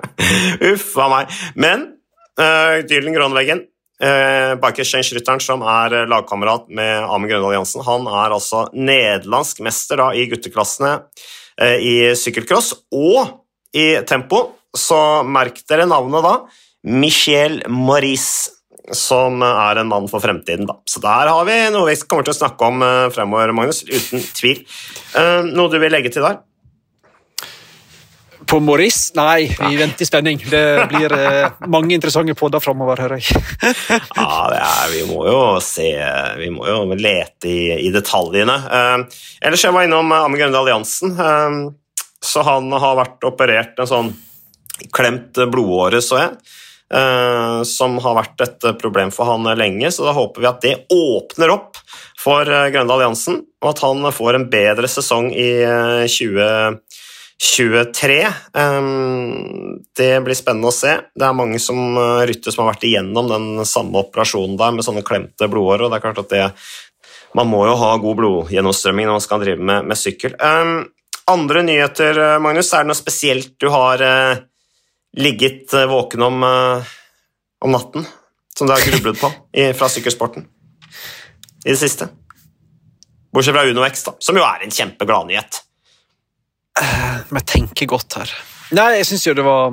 [0.70, 1.35] Uff a meg.
[1.61, 1.85] Men
[2.40, 3.61] uh, Dylan Grønneveggen,
[4.07, 10.09] uh, Bikerschange-rytteren som er lagkamerat med Amund Grøndal Jansen, han er altså nederlandsk mester da,
[10.16, 13.37] i gutteklassene uh, i sykkelcross og
[13.77, 14.46] i tempo.
[14.73, 14.96] Så
[15.29, 16.35] merk dere navnet da.
[16.83, 18.51] Michel Maurice,
[18.97, 20.66] som er en mann for fremtiden.
[20.69, 20.79] Da.
[20.88, 23.83] Så der har vi noe vi kommer til å snakke om eh, fremover, Magnus.
[23.85, 24.62] Uten tvil.
[25.16, 26.40] Eh, noe du vil legge til der?
[28.51, 29.12] På Maurice?
[29.14, 30.40] Nei, vi venter i spenning.
[30.51, 33.43] Det blir eh, mange interessante podder framover, hører jeg.
[34.16, 35.93] ja, er, vi må jo se
[36.40, 38.57] Vi må jo lete i, i detaljene.
[39.45, 41.14] Ellers jeg var innom Amund Grøndal Jansen.
[41.14, 41.77] Uh,
[42.21, 44.11] så han har vært operert en sånn
[44.97, 46.35] klemt blodåre, så jeg.
[46.90, 50.72] Uh, som har vært et problem for han lenge, så da håper vi at det
[50.90, 51.79] åpner opp
[52.18, 58.26] for uh, Grønne Alliansen, og at han får en bedre sesong i uh, 2023.
[58.59, 60.98] Um, det blir spennende å se.
[61.14, 61.79] Det er mange som
[62.26, 66.00] rytter som har vært igjennom den samme operasjonen der med sånne klemte blodårer, og det
[66.00, 66.50] er klart at det
[67.38, 70.35] man må jo ha god blodgjennomstrømming når man skal drive med, med sykkel.
[71.31, 74.03] Andre nyheter, Magnus, er det noe spesielt du har
[75.16, 76.92] ligget eh, våken om, eh,
[77.64, 78.07] om natten,
[78.57, 79.33] som du har grublet på
[79.79, 80.46] fra sykkelsporten
[81.64, 82.09] i det siste?
[83.33, 85.61] Bortsett fra Uno X, da, som jo er en kjempegladnyhet.
[86.81, 88.33] Men jeg tenker godt her.
[88.75, 89.70] Nei, jeg syns jo det var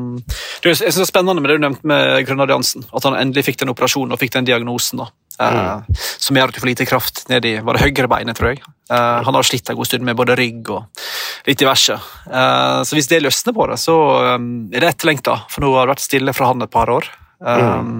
[0.61, 2.85] det synes det spennende med det du nevnte med Grønalliansen.
[2.93, 5.01] At han endelig fikk den operasjonen og fikk den diagnosen.
[5.01, 5.09] da.
[5.37, 5.83] Mm.
[5.93, 8.63] som gjør at du får lite kraft ned i var det høyrebeinet, tror jeg.
[8.89, 11.03] Uh, han har slitt en god stund med både rygg og
[11.45, 11.97] litt diverse.
[12.25, 13.97] Uh, så hvis det løsner på det, så
[14.37, 17.09] um, er det etterlengta, for nå har det vært stille fra han et par år.
[17.37, 17.99] Um, mm.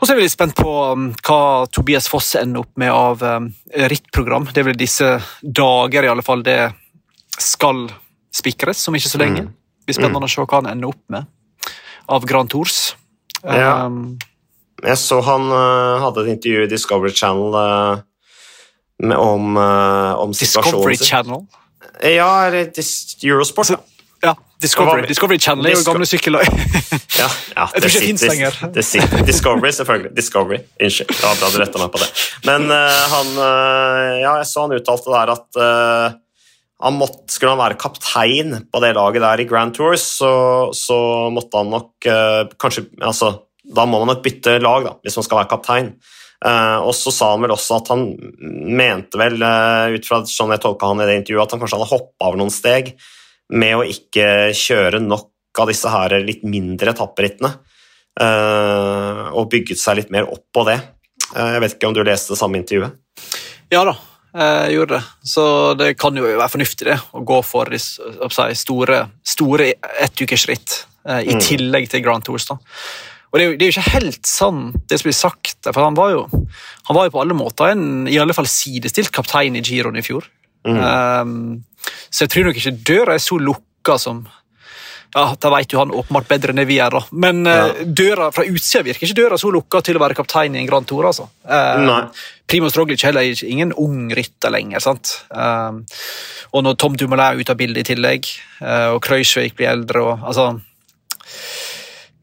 [0.00, 1.40] Og så er vi litt spent på um, hva
[1.72, 3.50] Tobias Fosse ender opp med av um,
[3.92, 4.46] rittprogram.
[4.52, 5.10] Det er vel disse
[5.42, 6.60] dager i alle fall det
[7.40, 7.88] skal
[8.30, 9.48] spikres om ikke så lenge.
[9.48, 9.52] Mm.
[9.80, 10.28] Det blir spennende mm.
[10.28, 11.72] å se hva han ender opp med
[12.10, 12.78] av Grand Tours.
[13.40, 13.88] Ja.
[14.80, 18.02] Jeg så han uh, hadde et intervju i Discovery Channel uh,
[19.02, 21.44] med, om, uh, om Discovery Channel?
[22.00, 22.70] Ja, eller
[23.24, 23.68] Eurosport.
[23.68, 23.76] Så,
[24.24, 26.44] ja, Discovery, Discovery Channel er jo gamle sykkeløy.
[27.20, 28.56] ja, ja, det fins lenger.
[28.72, 30.14] Det sitter, Discovery, selvfølgelig.
[30.16, 31.12] Discovery, Unnskyld.
[31.20, 32.08] Ja, du retta meg på det.
[32.48, 33.36] Men han
[34.20, 35.60] Ja, jeg så han uttalte der at
[36.80, 40.32] han måtte, skulle han være kaptein på det laget der i Grand Tours, så,
[40.76, 40.96] så
[41.32, 42.08] måtte han nok
[42.60, 43.34] kanskje altså,
[43.70, 45.92] da må man nok bytte lag da, hvis man skal være kaptein.
[46.40, 48.06] Uh, og så sa han vel også at han
[48.40, 51.76] mente vel, uh, ut fra sånn jeg tolka han i det intervjuet, at han kanskje
[51.76, 52.94] hadde hoppa over noen steg
[53.52, 57.52] med å ikke kjøre nok av disse her litt mindre etapperittene.
[58.20, 60.80] Uh, og bygget seg litt mer opp på det.
[61.30, 62.96] jeg vet ikke om du leste det samme intervjuet?
[63.70, 63.94] Ja da,
[64.30, 65.04] jeg gjorde det.
[65.26, 65.44] Så
[65.78, 69.72] det kan jo være fornuftig det, å gå for de store, store
[70.06, 70.86] ettukersritt.
[71.08, 72.46] eh, i tillegg til Grand Tours.
[72.46, 72.58] da.
[73.30, 75.68] Og det er, jo, det er jo ikke helt sant, det som blir sagt.
[75.70, 76.26] for Han var jo,
[76.88, 80.04] han var jo på alle måter en i alle fall sidestilt kaptein i Giroen i
[80.04, 80.26] fjor.
[80.66, 81.62] Um,
[82.10, 84.26] så jeg tror nok ikke døra er så lukka som
[85.14, 87.00] ja, Da vet jo han åpenbart bedre enn det vi gjør, da.
[87.24, 90.60] Men uh, døra fra utsida virker ikke døra så lukka til å være kaptein i
[90.60, 91.08] en Grand Tour.
[91.08, 91.26] altså.
[91.42, 92.06] Uh.
[92.50, 94.82] Primoz Roglic heller er ingen ung rytter lenger.
[94.84, 95.16] sant?
[95.34, 95.82] Uh,
[96.54, 100.04] og når Tom Dumoulin er ute av bildet i tillegg, uh, og Krøysvik blir eldre
[100.04, 100.52] og altså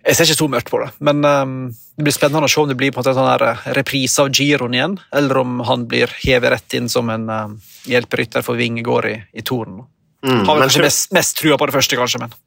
[0.07, 1.55] Jeg ser ikke så mørkt på det, men um,
[1.99, 4.23] det blir spennende å se om det blir på en måte en sånn eh, reprise
[4.23, 7.57] av Giroen igjen, eller om han blir hevet rett inn som en um,
[7.91, 9.81] hjelperytter for Vingegård i, i Toren.
[10.23, 12.37] Mm, Har vel kanskje tror- mest, mest trua på det første, kanskje, men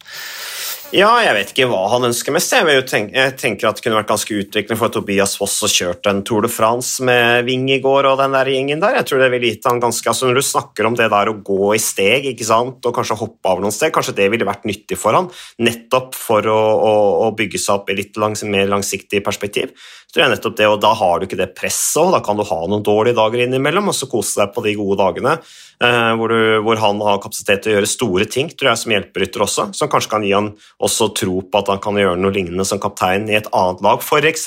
[0.90, 2.50] Ja, jeg vet ikke hva han ønsker mest.
[2.50, 6.08] Jeg, tenke, jeg tenker at det kunne vært ganske utviklende for Tobias Foss å kjørt
[6.10, 8.96] en Tour de France med Vingegård og den der gjengen der.
[8.98, 11.36] Jeg tror det ville gitt han ganske altså Når du snakker om det der å
[11.46, 14.66] gå i steg ikke sant, og kanskje hoppe av noen steg, kanskje det ville vært
[14.66, 15.30] nyttig for han,
[15.62, 16.92] nettopp for å, å,
[17.28, 19.70] å bygge seg opp i litt langs, mer langsiktig perspektiv.
[20.10, 22.34] Så tror jeg nettopp det, og Da har du ikke det presset, og da kan
[22.34, 26.12] du ha noen dårlige dager innimellom, og så kose deg på de gode dagene eh,
[26.18, 29.44] hvor, du, hvor han har kapasitet til å gjøre store ting, tror jeg, som hjelperytter
[29.46, 32.64] også, som kanskje kan gi han også tro på at han kan gjøre noe lignende
[32.66, 34.46] som kaptein i et annet lag, f.eks.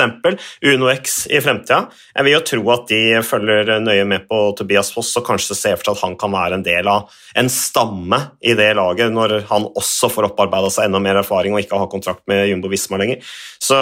[0.74, 1.86] Uno X i fremtida.
[2.16, 5.78] Jeg vil jo tro at de følger nøye med på Tobias Foss og kanskje ser
[5.80, 9.40] for seg at han kan være en del av en stamme i det laget, når
[9.50, 13.00] han også får opparbeida seg enda mer erfaring og ikke har kontrakt med Jumbo Visma
[13.02, 13.24] lenger.
[13.64, 13.78] Så,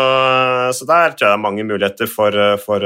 [0.77, 2.85] så der tror jeg det er mange muligheter for, for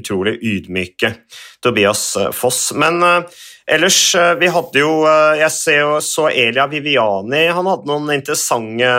[0.00, 1.14] utrolig ydmyke
[1.62, 2.70] Tobias Foss.
[2.78, 3.40] Men eh,
[3.74, 8.10] ellers, eh, vi hadde jo eh, Jeg ser jo, så Elia Viviani, han hadde noen
[8.14, 8.94] interessante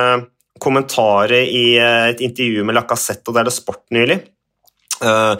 [0.62, 4.22] kommentarer i eh, et intervju med Lacassette og Dele Sport nylig.
[5.02, 5.34] Uh,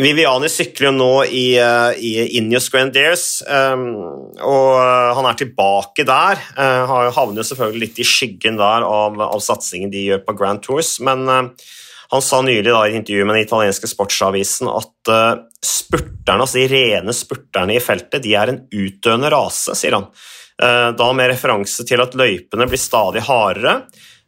[0.00, 3.84] Viviani sykler jo nå i, i Ineos Grandiers, um,
[4.40, 4.70] og
[5.18, 6.40] han er tilbake der.
[6.56, 10.64] Uh, havner jo selvfølgelig litt i skyggen der av, av satsingen de gjør på Grand
[10.64, 11.68] Tours, men uh,
[12.08, 15.32] han sa nylig da, i et intervju med den italienske sportsavisen at eh,
[15.66, 20.10] spurterne, altså de rene spurterne i feltet de er en utdøende rase, sier han.
[20.62, 23.82] Eh, da med referanse til at løypene blir stadig hardere.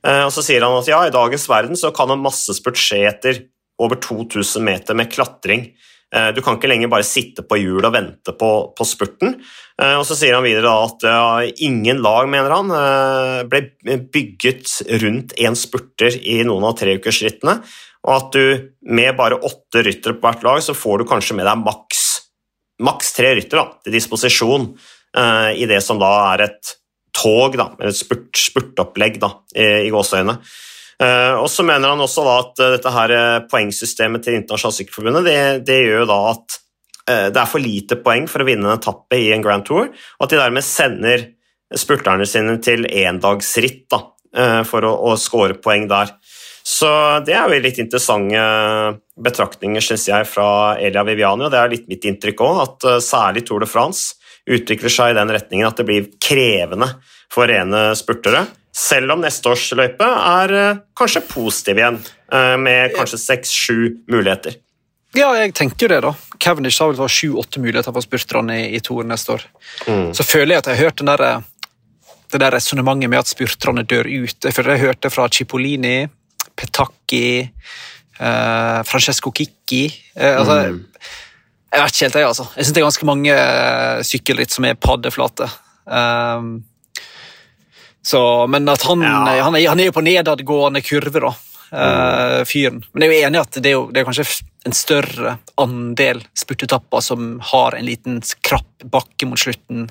[0.05, 3.05] Eh, og så sier han at ja, i dagens verden så kan en massespurt skje
[3.09, 3.45] etter
[3.81, 5.71] over 2000 meter med klatring.
[6.13, 9.39] Eh, Du kan ikke lenger bare sitte på hjul og vente på, på spurten.
[9.79, 11.27] Og så sier han videre at ja,
[11.63, 12.73] ingen lag, mener han,
[13.47, 13.61] ble
[14.11, 14.73] bygget
[15.05, 17.61] rundt én spurter i noen av treukersrittene,
[18.07, 18.45] og at du
[18.95, 22.05] med bare åtte ryttere på hvert lag, så får du kanskje med deg maks,
[22.85, 24.71] maks tre ryttere til disposisjon
[25.19, 26.79] uh, i det som da er et
[27.19, 30.39] tog, da, eller et spurt, spurtopplegg da, i, i gåseøyne.
[30.99, 34.81] Uh, og så mener han også da at eh, dette her eh, poengsystemet til Internasjonalt
[34.81, 38.67] Sykkelforbundet det, det gjør da at uh, det er for lite poeng for å vinne
[38.67, 41.29] en etappe i en Grand Tour, og at de dermed sender
[41.79, 44.01] spurterne sine til endagsritt da,
[44.65, 46.15] for å, å score poeng der.
[46.69, 46.89] Så
[47.25, 48.41] det er jo litt interessante
[49.25, 52.99] betraktninger, syns jeg, fra Elia Viviani, og det er litt mitt inntrykk òg, at eh,
[53.05, 56.91] særlig Tour de France utvikler seg i den retningen at det blir krevende
[57.33, 58.45] for rene spurtere.
[58.75, 61.99] Selv om neste års løype er eh, kanskje positiv igjen,
[62.37, 63.79] eh, med kanskje seks-sju
[64.13, 64.61] muligheter.
[65.17, 66.13] Ja, jeg tenker jo det, da.
[66.37, 69.49] Cavendish har vel fått sju-åtte muligheter for spurterne i, i Tour neste år.
[69.89, 70.13] Mm.
[70.13, 71.27] Så føler jeg at jeg har hørt den der,
[72.29, 74.37] det der resonnementet med at spurterne dør ut.
[74.45, 75.97] Jeg føler jeg hørte fra Cipollini,
[76.59, 77.25] Petacchi,
[78.19, 79.85] eh, Francesco Kikki
[80.17, 80.85] eh, altså, Mm.
[81.69, 82.45] Jeg vet ikke helt, jeg, altså.
[82.57, 85.51] Jeg syns det er ganske mange eh, sykkelritt som er paddeflate.
[85.85, 86.47] Um,
[88.01, 89.43] så, men at han, Ja.
[89.45, 91.35] han, er, han er jo på nedadgående kurve, da,
[91.69, 92.79] Uh, fyren.
[92.97, 94.25] Men jeg er jo enig i at det er, jo, det er kanskje
[94.65, 99.91] en større andel spurtetapper som har en liten krapp bakke mot slutten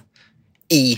[0.73, 0.97] i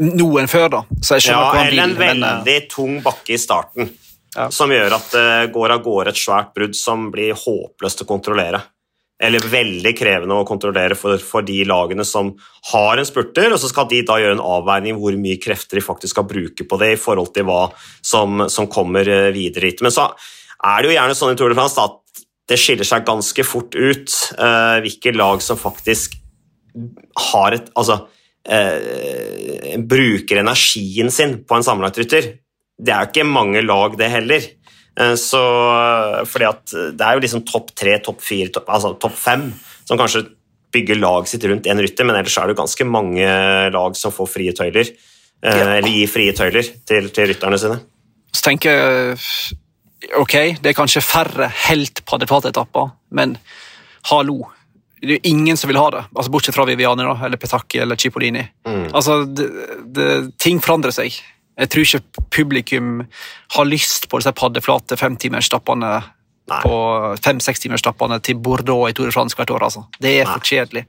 [0.00, 0.80] nå enn før, da.
[1.04, 3.92] Så jeg skjønner Ja, hva han eller en veldig men, uh, tung bakke i starten,
[4.36, 4.50] Ja.
[4.52, 8.60] som gjør at det går av gårde et svært brudd som blir håpløst å kontrollere.
[9.18, 12.30] Eller veldig krevende å kontrollere for, for de lagene som
[12.70, 15.82] har en spurter, og så skal de da gjøre en avveining hvor mye krefter de
[15.82, 17.64] faktisk skal bruke på det i forhold til hva
[17.98, 19.82] som, som kommer eh, videre hit.
[19.82, 23.08] Men så er det jo gjerne sånn i Tour de France at det skiller seg
[23.08, 26.14] ganske fort ut uh, hvilke lag som faktisk
[27.32, 27.98] har et Altså
[28.48, 32.30] uh, bruker energien sin på en sammenlagtrytter.
[32.78, 34.48] Det er ikke mange lag, det heller.
[34.98, 35.42] Eh, Så,
[36.26, 39.48] fordi at det er jo liksom topp tre, topp fire, topp, altså topp fem
[39.88, 40.26] som kanskje
[40.74, 43.28] bygger laget sitt rundt én rytter, men ellers er det jo ganske mange
[43.72, 44.90] lag som får frie tøyler.
[45.42, 45.62] eh.
[45.78, 47.78] Eller gir frie tøyler til, til rytterne sine.
[48.34, 49.18] Så tenker jeg
[50.14, 53.32] Ok, det er kanskje færre helt paddelplatetapper, men
[54.12, 54.44] hallo.
[55.00, 57.80] Det er jo ingen som vil ha det, altså bortsett fra Viviani da, eller Petacchi
[57.82, 58.44] eller Cipollini.
[58.66, 58.84] Mm.
[58.94, 59.48] Altså, det,
[59.94, 60.06] det,
[60.38, 61.18] ting forandrer seg.
[61.58, 62.92] Jeg tror ikke publikum
[63.56, 65.96] har lyst på disse paddeflate femtimersstappene
[66.48, 66.76] på
[67.24, 69.66] fem-seks-timersstappene til Bordeaux i Tour de France hvert år.
[69.66, 69.84] altså.
[70.00, 70.86] Det er for kjedelig.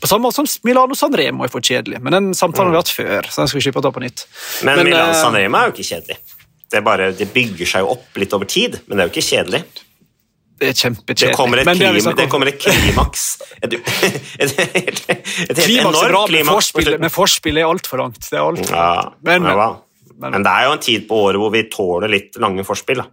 [0.00, 2.82] På samme måte som Milano San Remo er for kjedelig, men den samtalen har vi
[2.82, 3.30] hatt før.
[3.30, 4.26] så den skal vi slippe å ta på nytt.
[4.66, 6.18] Men, men Milano San Remo er jo ikke kjedelig.
[6.68, 9.28] Det, bare, det bygger seg jo opp litt over tid, men det er jo ikke
[9.30, 9.62] kjedelig.
[10.58, 11.30] Det er kjempekjedelig.
[11.30, 13.26] Det kommer et, Men det har vi klim, snakket det kommer et klimaks.
[13.58, 15.00] Et, et, et,
[15.50, 18.20] et, Klimaks er bra, men forspillet, men forspillet er altfor langt.
[18.22, 19.78] Det er alt for Ja, Men, men.
[20.20, 23.02] Ja, men- det er jo en tid på året hvor vi tåler litt lange forspill.
[23.02, 23.06] Da.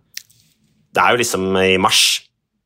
[0.95, 2.21] Det er jo liksom i mars.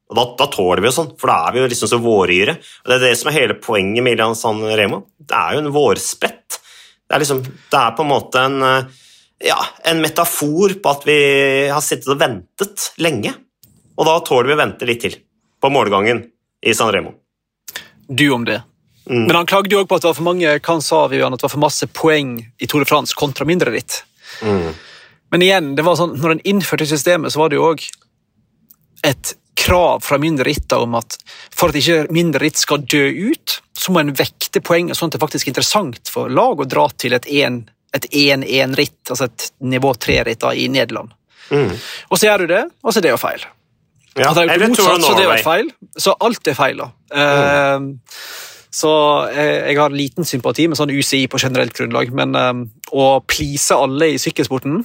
[0.09, 2.55] Og da, da tåler vi jo sånn, for da er vi jo liksom så våryre.
[2.57, 5.03] Og det er det som er hele poenget med Ilian San Remo.
[5.21, 6.57] Det er jo en vårsprett.
[7.05, 9.05] Det er liksom, det er på en måte en, eh,
[9.49, 11.19] ja, en metafor på at vi
[11.69, 13.35] har sittet og ventet lenge.
[13.97, 15.19] Og da tåler vi å vente litt til
[15.61, 16.23] på målgangen
[16.65, 17.13] i San Remo.
[18.09, 18.63] Du om det.
[19.09, 19.25] Mm.
[19.27, 21.41] Men han klagde jo også på at det var for mange kan sa Vivian, at
[21.41, 24.03] det var for masse poeng i Tour de France kontra mindre ritt.
[24.45, 24.71] Mm.
[25.33, 27.83] Men igjen, det var sånn, når en innførte systemet, så var det jo òg
[29.07, 31.17] et krav fra mindre ritter om at
[31.55, 35.17] for at ikke mindre ritt skal dø ut, så må en vekte poenget sånn at
[35.17, 40.41] det faktisk er interessant for lag å dra til et 1-1-ritt, altså et nivå 3-ritt
[40.43, 41.13] da, i Nederland.
[41.49, 41.71] Mm.
[42.09, 43.45] Og så gjør du det, og så er det jo feil.
[44.19, 45.73] Ja, det er jo motsatt, så det er jo feil.
[45.97, 46.81] Så alt er feil.
[46.81, 46.89] da.
[47.15, 47.89] Eh,
[48.69, 48.89] Så
[49.33, 52.59] jeg, jeg har liten sympati med sånn UCI på generelt grunnlag, men eh,
[52.95, 54.83] å please alle i sykkelsporten,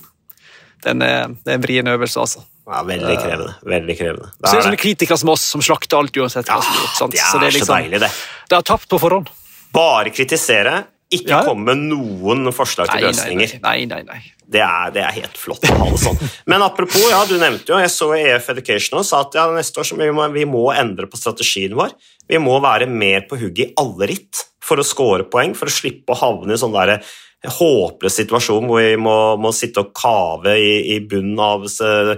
[0.84, 2.42] den er, det er en vrien øvelse, altså.
[2.64, 3.54] Ja, veldig krevende.
[3.68, 4.30] Veldig krevende.
[4.32, 6.48] Det Så det er er sånne kritikere som oss, som slakter alt uansett.
[6.48, 8.10] Ja, gjort, det er Så så, liksom, deilig, det.
[8.48, 9.28] Det er tapt på forhånd.
[9.74, 11.42] Bare kritisere, ikke Ja.
[11.44, 13.60] komme med noen forslag til Nei, nei, løsninger.
[13.62, 13.84] nei.
[13.90, 14.20] nei, nei.
[14.48, 16.18] Det, er, det er helt flott å ha det sånn.
[16.46, 19.80] Men apropos, ja, du nevnte jo, jeg så EF Education og sa at ja, neste
[19.80, 21.92] år så vi må, vi må endre på strategien vår.
[22.28, 25.72] Vi må være mer på hugget i alle ritt for å score poeng, for å
[25.72, 26.96] slippe å havne i sånn der
[27.44, 32.14] håpløs situasjon hvor vi må, må sitte og kave i, i bunnen av eh,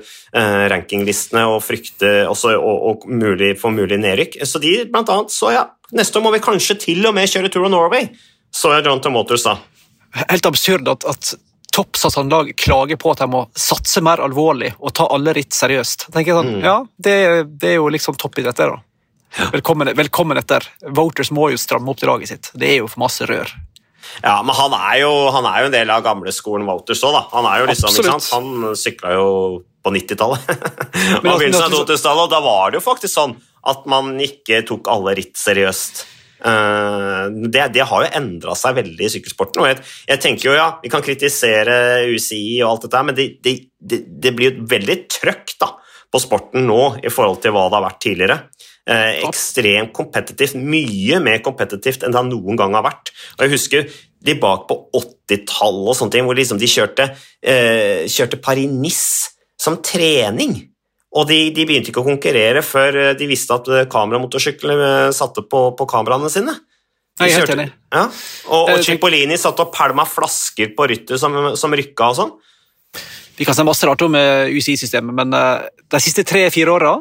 [0.73, 4.39] rankinglistene og frykte også, og, og mulig, for mulig nedrykk.
[4.47, 5.65] Så de blant annet så ja,
[5.97, 8.09] neste år må vi kanskje til og med kjøre Tour of Norway,
[8.55, 9.59] så jeg John Tomotors da.
[10.31, 11.35] Helt absurd at, at
[11.77, 16.09] toppsatsende lag klager på at de må satse mer alvorlig og ta alle ritt seriøst.
[16.15, 16.53] Tenker jeg Mm.
[16.55, 17.17] sånn, ja, det,
[17.61, 19.51] det er jo liksom toppidrett, det, da.
[19.53, 20.65] Velkommen, velkommen etter.
[20.97, 22.51] Voters må jo stramme opp til laget sitt.
[22.57, 23.51] Det er jo for masse rør.
[24.23, 27.23] Ja, men han er jo, han er jo en del av gamleskolen Wouters òg, da.
[27.37, 28.21] Han er jo liksom?
[28.33, 29.29] Han sykla jo
[29.87, 30.51] på 90-tallet.
[31.19, 33.88] og Men at- begynnelsen av at- 2000-tallet, og da var det jo faktisk sånn at
[33.90, 36.05] man ikke tok alle ritt seriøst.
[36.47, 39.62] Eh, det, det har jo endra seg veldig i sykkelsporten.
[39.62, 43.27] og jeg, jeg tenker jo, ja, Vi kan kritisere UCI og alt dette, men det,
[43.42, 45.73] det, det, blir jo veldig trøkk da,
[46.12, 48.38] på sporten nå i forhold til hva det har vært tidligere.
[48.87, 53.11] Eh, ekstremt kompetitivt, mye mer kompetitivt enn det han noen gang har vært.
[53.35, 53.88] Og jeg husker
[54.27, 57.09] de bak på 80-tallet og sånne ting, hvor liksom de kjørte,
[57.42, 60.55] eh, kjørte Paris-Nice som trening.
[61.16, 65.14] Og de, de begynte ikke å konkurrere før eh, de visste at eh, kameramotorsyklene eh,
[65.16, 66.55] satte på, på kameraene sine.
[67.16, 67.70] Nei, helt enig.
[67.90, 68.05] Ja.
[68.53, 72.33] Og, og Jeg satt og pælma flasker på rytter som, som rykka og sånn.
[73.37, 76.94] Vi kan si masse rart om UCI-systemet, men de siste tre-fire åra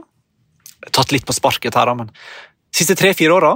[0.92, 3.54] Tatt litt på sparket her, men de siste tre-fire åra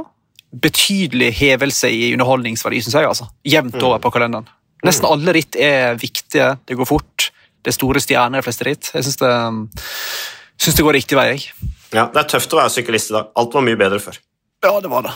[0.49, 3.05] betydelig hevelse i underholdningsverdi, syns jeg.
[3.05, 3.27] altså.
[3.45, 4.47] Jevnt over på kalenderen.
[4.85, 7.27] Nesten alle ritt er viktige, det går fort.
[7.61, 8.89] Det er store stjerner i de fleste ritt.
[8.95, 11.27] Jeg syns det, det går riktig vei.
[11.35, 11.51] jeg.
[11.93, 13.29] Ja, Det er tøft å være syklist i dag.
[13.35, 14.17] Alt var mye bedre før.
[14.63, 15.11] Ja, det var det.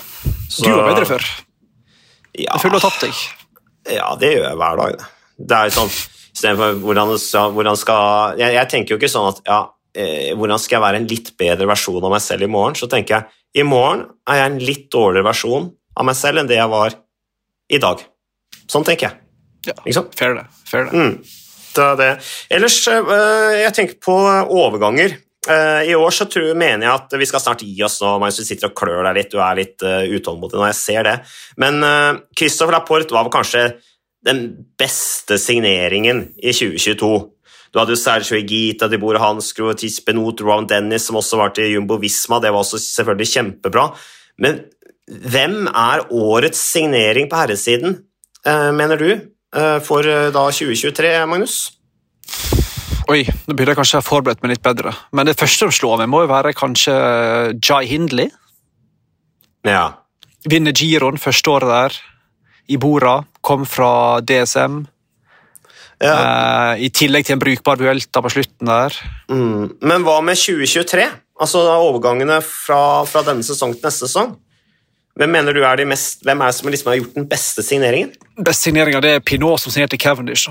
[0.49, 1.23] Så- Du var bedre før.
[2.35, 3.13] Ja, Jeg føler du har tapt deg.
[3.95, 4.97] ja det gjør jeg hver dag.
[4.97, 9.27] Det, det er jo sånn Istedenfor hvordan, hvordan skal jeg, jeg tenker jo ikke sånn
[9.29, 9.67] at ja,
[9.97, 12.77] eh, hvordan skal jeg være en litt bedre versjon av meg selv i morgen?
[12.79, 16.49] Så tenker jeg i morgen er jeg en litt dårligere versjon av meg selv enn
[16.49, 16.97] det jeg var
[17.73, 18.01] i dag.
[18.69, 19.19] Sånn tenker jeg.
[19.69, 20.47] Ja, fair det.
[20.67, 20.97] Fair det.
[20.97, 21.43] Mm.
[21.73, 22.09] Det er det.
[22.53, 24.15] Ellers, øh, jeg tenker på
[24.53, 25.15] overganger.
[25.49, 28.37] Eh, I år så tror, mener jeg at vi skal snart gi oss nå, mens
[28.39, 31.15] du sitter og klør deg litt, du er litt uh, utålmodig nå, jeg ser det.
[31.59, 33.65] Men uh, Christopher Laporte var vel kanskje
[34.23, 34.45] den
[34.79, 37.11] beste signeringen i 2022.
[37.73, 38.37] Du hadde Sergio
[38.87, 42.39] Debora i Tis Tispenot, Rowan Dennis, som også var til Jumbo Visma.
[42.39, 43.87] Det var også selvfølgelig kjempebra.
[44.37, 44.59] Men
[45.07, 48.03] hvem er årets signering på herresiden,
[48.45, 51.71] eh, mener du, eh, for eh, da 2023, Magnus?
[53.09, 54.93] Oi, nå burde jeg kanskje ha forberedt meg litt bedre.
[55.11, 58.29] Men det første som slår meg, må jo være kanskje Jai Hindley.
[59.65, 59.95] Ja.
[60.45, 61.99] Vinner giroen første året der.
[62.69, 63.23] I Bora.
[63.41, 64.85] Kom fra DSM.
[66.01, 66.13] Ja.
[66.13, 68.97] Eh, I tillegg til en brukbar duelta på slutten der.
[69.31, 69.75] Mm.
[69.81, 71.05] Men hva med 2023?
[71.43, 74.35] Altså overgangene fra, fra denne sesong til neste sesong?
[75.19, 77.65] Hvem mener du er de mest, hvem er det som liksom har gjort den beste
[77.65, 78.15] signeringen?
[78.39, 80.49] Beste signeringa er Pinot som signerte Cavendish.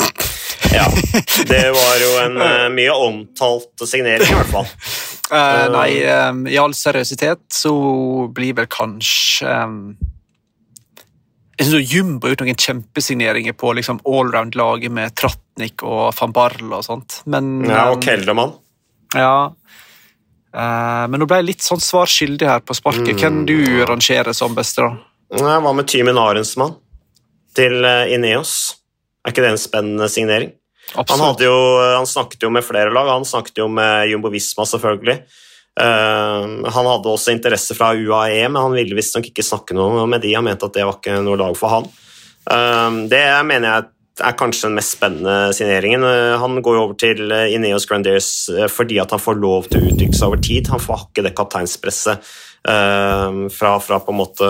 [0.70, 0.84] Ja,
[1.48, 4.68] det var jo en uh, mye omtalt signering, i hvert fall.
[5.32, 7.72] Uh, nei, um, i all seriøsitet så
[8.30, 9.80] blir vel kanskje um,
[11.60, 16.78] Jeg syns Jumbo har gjort noen kjempesigneringer på liksom, allround-laget med Tratnik og van Barle
[16.78, 17.18] og sånt.
[17.28, 18.54] Men, ja, og Keldermann.
[19.12, 23.12] Ja, uh, men nå ble jeg litt sånn svar skyldig her på sparket.
[23.12, 23.20] Mm.
[23.20, 23.58] Hvem du
[23.90, 25.36] rangerer som beste, da?
[25.36, 26.78] Hva med Tymen Arensmann
[27.54, 28.54] til Ineos?
[29.20, 30.54] Er ikke det en spennende signering?
[30.96, 31.54] Han, jo,
[31.92, 35.20] han, snakket jo med flere lag, han snakket jo med Jumbo Visma, selvfølgelig.
[35.80, 40.20] Uh, han hadde også interesse fra UAE, men han ville visstnok ikke snakke noe med
[40.24, 40.34] de.
[40.36, 41.88] Han mente at det var ikke noe lag for han.
[42.50, 43.88] Uh, det mener jeg
[44.20, 46.04] er kanskje den mest spennende signeringen.
[46.04, 48.30] Uh, han går over til Ineos Grandiers
[48.68, 50.70] fordi at han får lov til å utvikle seg over tid.
[50.74, 54.48] Han får ikke det kapteinspresset fra, fra, på en måte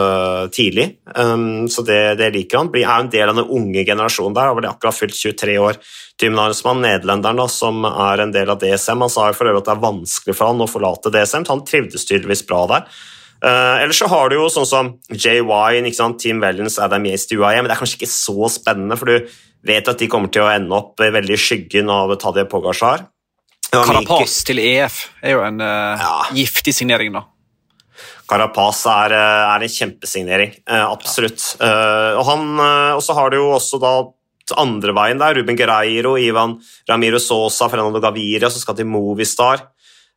[0.51, 2.71] tidlig, um, så det, det liker han.
[2.73, 5.79] Blir, er en del av den unge generasjonen der, har vel akkurat fylt 23 år.
[6.21, 9.71] Tymen nederlenderen, da, som er en del av DSM, han sa jo for øvrig at
[9.71, 11.47] det er vanskelig for han å forlate DSM.
[11.49, 12.91] Han trivdes tydeligvis bra der.
[13.41, 15.87] Uh, ellers så har du jo sånn som JY,
[16.21, 19.31] Team Wellens, Adam Yates til UAE, men det er kanskje ikke så spennende, for du
[19.65, 23.07] vet at de kommer til å ende opp veldig i skyggen av Tadje Pogasjar.
[23.71, 26.15] Karapaz til EF er jo en uh, ja.
[26.37, 27.25] giftig signering, da.
[28.31, 31.43] Carapaz er, eh, er en kjempesignering, uh, absolutt.
[31.59, 33.95] Uh, og så har du jo også da
[34.59, 35.35] andre veien der.
[35.39, 36.57] Ruben Gereiro, Ivan
[36.89, 39.67] Ramiro Sosa, Fernando Gaviria som skal til Movistar.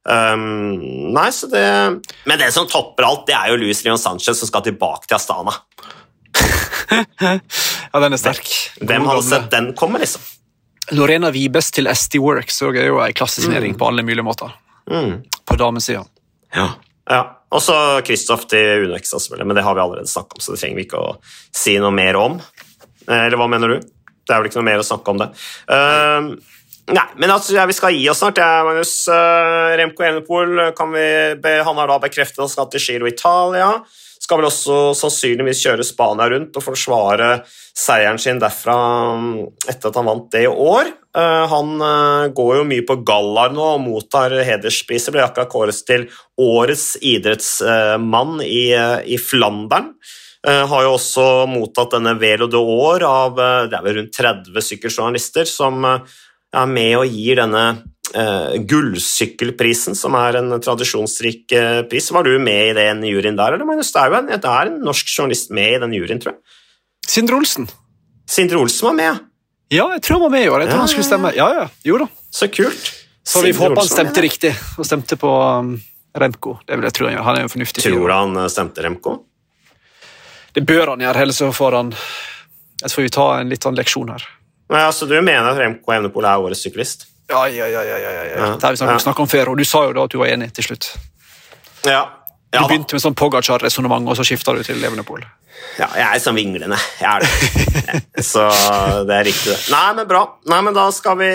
[0.04, 1.64] Um, nei, så det
[2.28, 5.16] Men det som topper alt, det er jo Luis Leon Sanchez som skal tilbake til
[5.16, 5.54] Astana.
[7.24, 8.50] ja, den er sterk.
[8.82, 10.26] Hvem hadde sett den komme, liksom?
[10.92, 13.80] Lorena Vibes til SD Works er jo en klassesignering mm.
[13.80, 14.52] på alle mulige måter.
[14.92, 15.22] Mm.
[15.48, 16.04] På damesida.
[16.54, 16.74] Ja.
[17.10, 17.22] ja.
[17.54, 17.76] Og så
[18.06, 21.02] Kristoff til Unex, men det har vi allerede snakket om, så det trenger vi ikke
[21.02, 21.16] å
[21.54, 22.40] si noe mer om.
[23.08, 23.92] Eh, eller hva mener du?
[24.24, 25.28] Det er vel ikke noe mer å snakke om det.
[25.68, 26.32] Uh,
[26.96, 28.40] nei, men altså, ja, vi skal gi oss snart.
[28.40, 33.74] Jeg, Magnus uh, Remco Enepol han har da bekreftet at han skal til Giro Italia.
[34.24, 37.42] Skal vel også sannsynligvis kjøre Spania rundt og forsvare
[37.76, 38.76] seieren sin derfra
[39.18, 39.26] um,
[39.68, 40.94] etter at han vant det i år.
[41.18, 45.12] Uh, han uh, går jo mye på gallaer nå og mottar hederspriser.
[45.12, 46.08] Ble akkurat kåret til
[46.40, 48.70] årets idrettsmann i,
[49.12, 49.92] i Flandern.
[50.44, 53.38] Har jo også mottatt denne Velo de År av
[53.72, 57.62] det er vel rundt 30 sykkeljournalister som er med og gir denne
[58.14, 61.54] gullsykkelprisen, som er en tradisjonsrik
[61.90, 62.10] pris.
[62.14, 63.94] Var du med i den juryen der, eller Magnus?
[63.96, 66.58] Det er jo en, det er en norsk journalist med i den juryen, tror jeg.
[67.10, 67.70] Sindre Olsen.
[68.30, 69.24] Sindre Olsen var med,
[69.74, 69.88] ja.
[69.96, 70.62] Jeg tror han var med i år.
[70.62, 71.32] Jeg tror ja, han skulle stemme.
[71.38, 72.08] Ja, ja, jo da.
[72.30, 72.92] Så kult.
[73.24, 75.74] Så vi får håpe han stemte riktig, og stemte på um,
[76.20, 76.58] Remco.
[76.68, 77.26] Det vil jeg tro han gjør.
[77.30, 77.86] Han er jo fornuftig.
[77.88, 79.16] Tror du han stemte Remco?
[80.54, 81.90] Det bør han gjøre, ellers så får han
[82.84, 84.28] Jeg tror vi ta en litt sånn leksjon her.
[84.74, 87.08] Ja, så Du mener at Remco Evnepol er årets syklist?
[87.34, 87.84] Ja, ja, ja.
[87.84, 88.24] ja, ja, ja.
[88.30, 88.52] ja.
[88.56, 89.22] Det har vi snakket, ja.
[89.26, 90.92] om før, og du sa jo da at du var enig til slutt.
[91.90, 92.04] Ja.
[92.54, 95.24] Ja du begynte med sånn Pogacar-resonnement, og så skifta du til Evenepool.
[95.80, 96.78] Ja, jeg er sånn vinglende.
[97.02, 98.02] Jeg er det.
[98.32, 98.46] så
[99.10, 99.60] det er riktig, det.
[99.74, 100.24] Nei, men bra.
[100.52, 100.86] Nei, men da,
[101.18, 101.30] vi,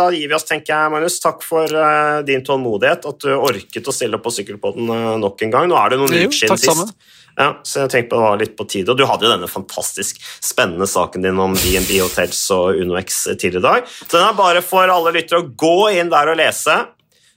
[0.00, 1.20] da gir vi oss, tenker jeg, Magnus.
[1.22, 5.46] Takk for uh, din tålmodighet, at du orket å stille opp på Sykkelpodden uh, nok
[5.46, 5.70] en gang.
[5.70, 6.96] Nå er det noen uker siden sist.
[7.34, 8.92] Ja, så jeg tenkte på det var litt på tide.
[8.92, 13.62] Og du hadde jo denne fantastisk spennende saken din om DNB Hotels og UnoX tidligere
[13.62, 13.88] i dag.
[13.90, 16.76] Så den er bare for alle lyttere å gå inn der og lese.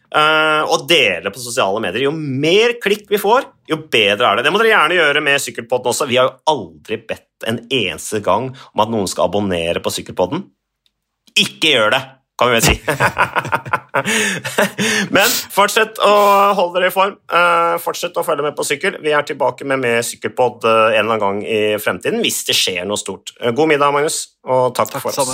[0.08, 2.06] Uh, og dele på sosiale medier.
[2.08, 4.48] Jo mer klikk vi får, jo bedre er det.
[4.48, 6.08] Det må dere gjerne gjøre med Sykkelpodden også.
[6.08, 10.46] Vi har jo aldri bedt en eneste gang om at noen skal abonnere på Sykkelpodden.
[11.38, 12.06] Ikke gjør det!
[12.38, 12.82] kan vi vel si.
[15.16, 16.14] Men fortsett å
[16.58, 17.16] holde dere i form.
[17.34, 18.94] Uh, fortsett å følge med på sykkel.
[19.02, 22.56] Vi er tilbake med mer sykkelpod uh, en eller annen gang i fremtiden hvis det
[22.58, 23.34] skjer noe stort.
[23.42, 25.34] God middag, Magnus, og takk, takk for oss.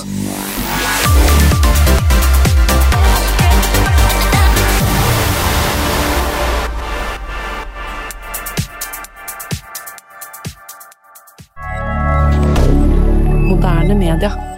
[13.94, 14.53] Moderne media.